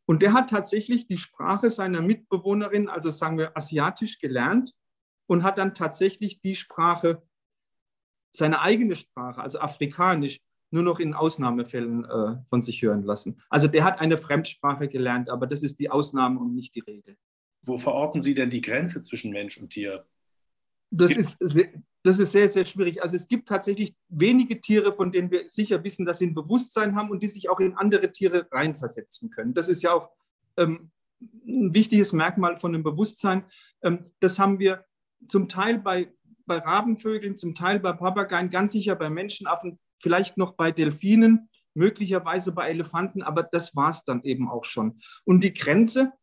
Und 0.05 0.21
der 0.21 0.31
hat 0.31 0.49
tatsächlich 0.49 1.05
die 1.05 1.17
Sprache 1.17 1.69
seiner 1.69 2.01
Mitbewohnerin, 2.01 2.87
also 2.87 3.11
sagen 3.11 3.37
wir 3.37 3.57
asiatisch, 3.57 4.19
gelernt 4.19 4.73
und 5.25 5.43
hat 5.43 5.57
dann 5.57 5.75
tatsächlich 5.75 6.39
die 6.39 6.55
Sprache, 6.55 7.21
seine 8.31 8.61
eigene 8.61 8.95
Sprache, 8.95 9.41
also 9.41 9.59
afrikanisch, 9.59 10.39
nur 10.71 10.83
noch 10.83 11.01
in 11.01 11.13
Ausnahmefällen 11.13 12.05
äh, 12.05 12.37
von 12.45 12.61
sich 12.61 12.81
hören 12.81 13.03
lassen. 13.03 13.41
Also 13.49 13.67
der 13.67 13.83
hat 13.83 13.99
eine 13.99 14.15
Fremdsprache 14.15 14.87
gelernt, 14.87 15.29
aber 15.29 15.45
das 15.45 15.61
ist 15.61 15.81
die 15.81 15.91
Ausnahme 15.91 16.39
und 16.39 16.55
nicht 16.55 16.73
die 16.73 16.79
Regel. 16.79 17.17
Wo 17.63 17.77
verorten 17.77 18.21
Sie 18.21 18.33
denn 18.33 18.49
die 18.49 18.61
Grenze 18.61 19.01
zwischen 19.01 19.33
Mensch 19.33 19.57
und 19.57 19.71
Tier? 19.71 20.05
Das 20.89 21.11
ist, 21.11 21.37
das 22.03 22.19
ist 22.19 22.31
sehr, 22.31 22.47
sehr 22.47 22.65
schwierig. 22.65 23.03
Also 23.03 23.15
es 23.15 23.27
gibt 23.27 23.49
tatsächlich 23.49 23.95
wenige 24.07 24.61
Tiere, 24.61 24.93
von 24.93 25.11
denen 25.11 25.29
wir 25.29 25.49
sicher 25.49 25.83
wissen, 25.83 26.05
dass 26.05 26.19
sie 26.19 26.27
ein 26.27 26.33
Bewusstsein 26.33 26.95
haben 26.95 27.09
und 27.09 27.21
die 27.21 27.27
sich 27.27 27.49
auch 27.49 27.59
in 27.59 27.75
andere 27.75 28.11
Tiere 28.11 28.47
reinversetzen 28.51 29.29
können. 29.29 29.53
Das 29.53 29.67
ist 29.67 29.81
ja 29.83 29.93
auch 29.93 30.09
ähm, 30.57 30.91
ein 31.21 31.73
wichtiges 31.73 32.13
Merkmal 32.13 32.57
von 32.57 32.73
dem 32.73 32.83
Bewusstsein. 32.83 33.45
Ähm, 33.81 34.11
das 34.19 34.39
haben 34.39 34.59
wir 34.59 34.85
zum 35.27 35.49
Teil 35.49 35.79
bei, 35.79 36.13
bei 36.45 36.59
Rabenvögeln, 36.59 37.37
zum 37.37 37.55
Teil 37.55 37.79
bei 37.79 37.93
Papageien, 37.93 38.49
ganz 38.49 38.71
sicher 38.71 38.95
bei 38.95 39.09
Menschenaffen, 39.09 39.79
vielleicht 40.01 40.37
noch 40.37 40.53
bei 40.53 40.71
Delfinen, 40.71 41.49
möglicherweise 41.73 42.51
bei 42.51 42.69
Elefanten, 42.69 43.21
aber 43.21 43.43
das 43.43 43.75
war 43.75 43.89
es 43.89 44.03
dann 44.03 44.23
eben 44.23 44.49
auch 44.49 44.63
schon. 44.63 44.99
Und 45.25 45.43
die 45.43 45.53
Grenze, 45.53 46.13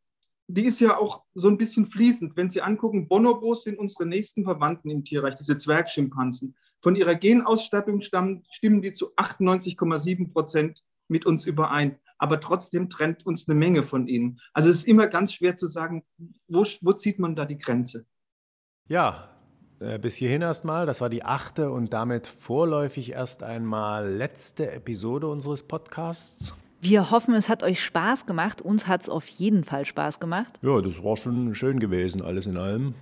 die 0.46 0.66
ist 0.66 0.80
ja 0.80 0.96
auch 0.98 1.24
so 1.34 1.48
ein 1.48 1.56
bisschen 1.56 1.86
fließend. 1.86 2.36
Wenn 2.36 2.50
Sie 2.50 2.60
angucken, 2.60 3.08
Bonobos 3.08 3.64
sind 3.64 3.78
unsere 3.78 4.06
nächsten 4.06 4.44
Verwandten 4.44 4.90
im 4.90 5.04
Tierreich, 5.04 5.34
diese 5.36 5.58
Zwergschimpansen. 5.58 6.56
Von 6.82 6.96
ihrer 6.96 7.14
Genausstattung 7.14 8.00
stammen, 8.00 8.44
stimmen 8.50 8.82
die 8.82 8.92
zu 8.92 9.14
98,7 9.16 10.32
Prozent 10.32 10.82
mit 11.08 11.24
uns 11.24 11.46
überein. 11.46 11.98
Aber 12.18 12.40
trotzdem 12.40 12.90
trennt 12.90 13.26
uns 13.26 13.48
eine 13.48 13.58
Menge 13.58 13.82
von 13.82 14.06
ihnen. 14.06 14.40
Also 14.52 14.70
es 14.70 14.78
ist 14.78 14.88
immer 14.88 15.06
ganz 15.06 15.32
schwer 15.32 15.56
zu 15.56 15.66
sagen, 15.66 16.04
wo, 16.46 16.64
wo 16.80 16.92
zieht 16.92 17.18
man 17.18 17.34
da 17.34 17.44
die 17.44 17.58
Grenze? 17.58 18.06
Ja, 18.86 19.30
äh, 19.80 19.98
bis 19.98 20.16
hierhin 20.16 20.42
erstmal. 20.42 20.86
Das 20.86 21.00
war 21.00 21.08
die 21.08 21.24
achte 21.24 21.70
und 21.70 21.92
damit 21.92 22.26
vorläufig 22.26 23.12
erst 23.12 23.42
einmal 23.42 24.10
letzte 24.10 24.70
Episode 24.70 25.26
unseres 25.26 25.62
Podcasts. 25.62 26.54
Wir 26.86 27.10
hoffen, 27.10 27.32
es 27.32 27.48
hat 27.48 27.62
euch 27.62 27.82
Spaß 27.82 28.26
gemacht. 28.26 28.60
Uns 28.60 28.86
hat 28.86 29.00
es 29.00 29.08
auf 29.08 29.26
jeden 29.26 29.64
Fall 29.64 29.86
Spaß 29.86 30.20
gemacht. 30.20 30.58
Ja, 30.60 30.82
das 30.82 31.02
war 31.02 31.16
schon 31.16 31.54
schön 31.54 31.80
gewesen, 31.80 32.20
alles 32.20 32.44
in 32.44 32.58
allem. 32.58 32.92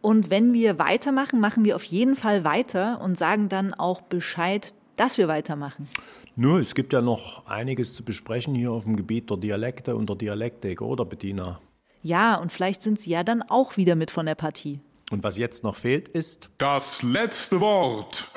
Und 0.00 0.30
wenn 0.30 0.54
wir 0.54 0.78
weitermachen, 0.78 1.38
machen 1.38 1.62
wir 1.62 1.76
auf 1.76 1.84
jeden 1.84 2.16
Fall 2.16 2.42
weiter 2.42 3.02
und 3.02 3.18
sagen 3.18 3.50
dann 3.50 3.74
auch 3.74 4.00
Bescheid, 4.00 4.74
dass 4.96 5.18
wir 5.18 5.28
weitermachen. 5.28 5.88
Nur, 6.36 6.58
es 6.60 6.74
gibt 6.74 6.94
ja 6.94 7.02
noch 7.02 7.44
einiges 7.44 7.92
zu 7.92 8.02
besprechen 8.02 8.54
hier 8.54 8.72
auf 8.72 8.84
dem 8.84 8.96
Gebiet 8.96 9.28
der 9.28 9.36
Dialekte 9.36 9.94
und 9.94 10.08
der 10.08 10.16
Dialektik, 10.16 10.80
oder 10.80 11.04
Bettina? 11.04 11.60
Ja, 12.00 12.36
und 12.36 12.50
vielleicht 12.50 12.82
sind 12.82 12.98
Sie 12.98 13.10
ja 13.10 13.24
dann 13.24 13.42
auch 13.42 13.76
wieder 13.76 13.94
mit 13.94 14.10
von 14.10 14.24
der 14.24 14.36
Partie. 14.36 14.80
Und 15.10 15.22
was 15.22 15.36
jetzt 15.36 15.64
noch 15.64 15.76
fehlt, 15.76 16.08
ist 16.08 16.48
das 16.56 17.02
letzte 17.02 17.60
Wort. 17.60 18.30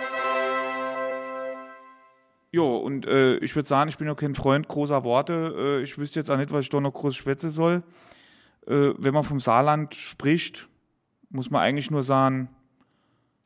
Ja, 2.56 2.62
und 2.62 3.06
äh, 3.06 3.36
ich 3.40 3.54
würde 3.58 3.68
sagen, 3.68 3.90
ich 3.90 3.98
bin 3.98 4.08
ja 4.08 4.16
kein 4.16 4.34
Freund 4.34 4.70
großer 4.70 5.04
Worte. 5.04 5.54
Äh, 5.58 5.84
ich 5.84 5.98
wüsste 5.98 6.22
jetzt 6.22 6.32
auch 6.32 6.38
nicht, 6.38 6.54
was 6.54 6.62
ich 6.62 6.70
da 6.70 6.80
noch 6.80 6.94
groß 6.94 7.14
schwätzen 7.14 7.50
soll. 7.50 7.84
Äh, 8.66 8.94
wenn 8.98 9.14
man 9.14 9.26
vom 9.26 9.42
Saarland 9.42 9.94
spricht, 9.94 10.70
muss 11.30 11.50
man 11.52 11.62
eigentlich 11.62 11.92
nur 11.92 12.02
sagen, 12.02 12.48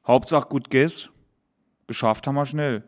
Hauptsache 0.06 0.48
gut 0.48 0.70
Guess, 0.70 1.10
geschafft 1.88 2.28
haben 2.28 2.36
wir 2.36 2.46
schnell. 2.46 2.84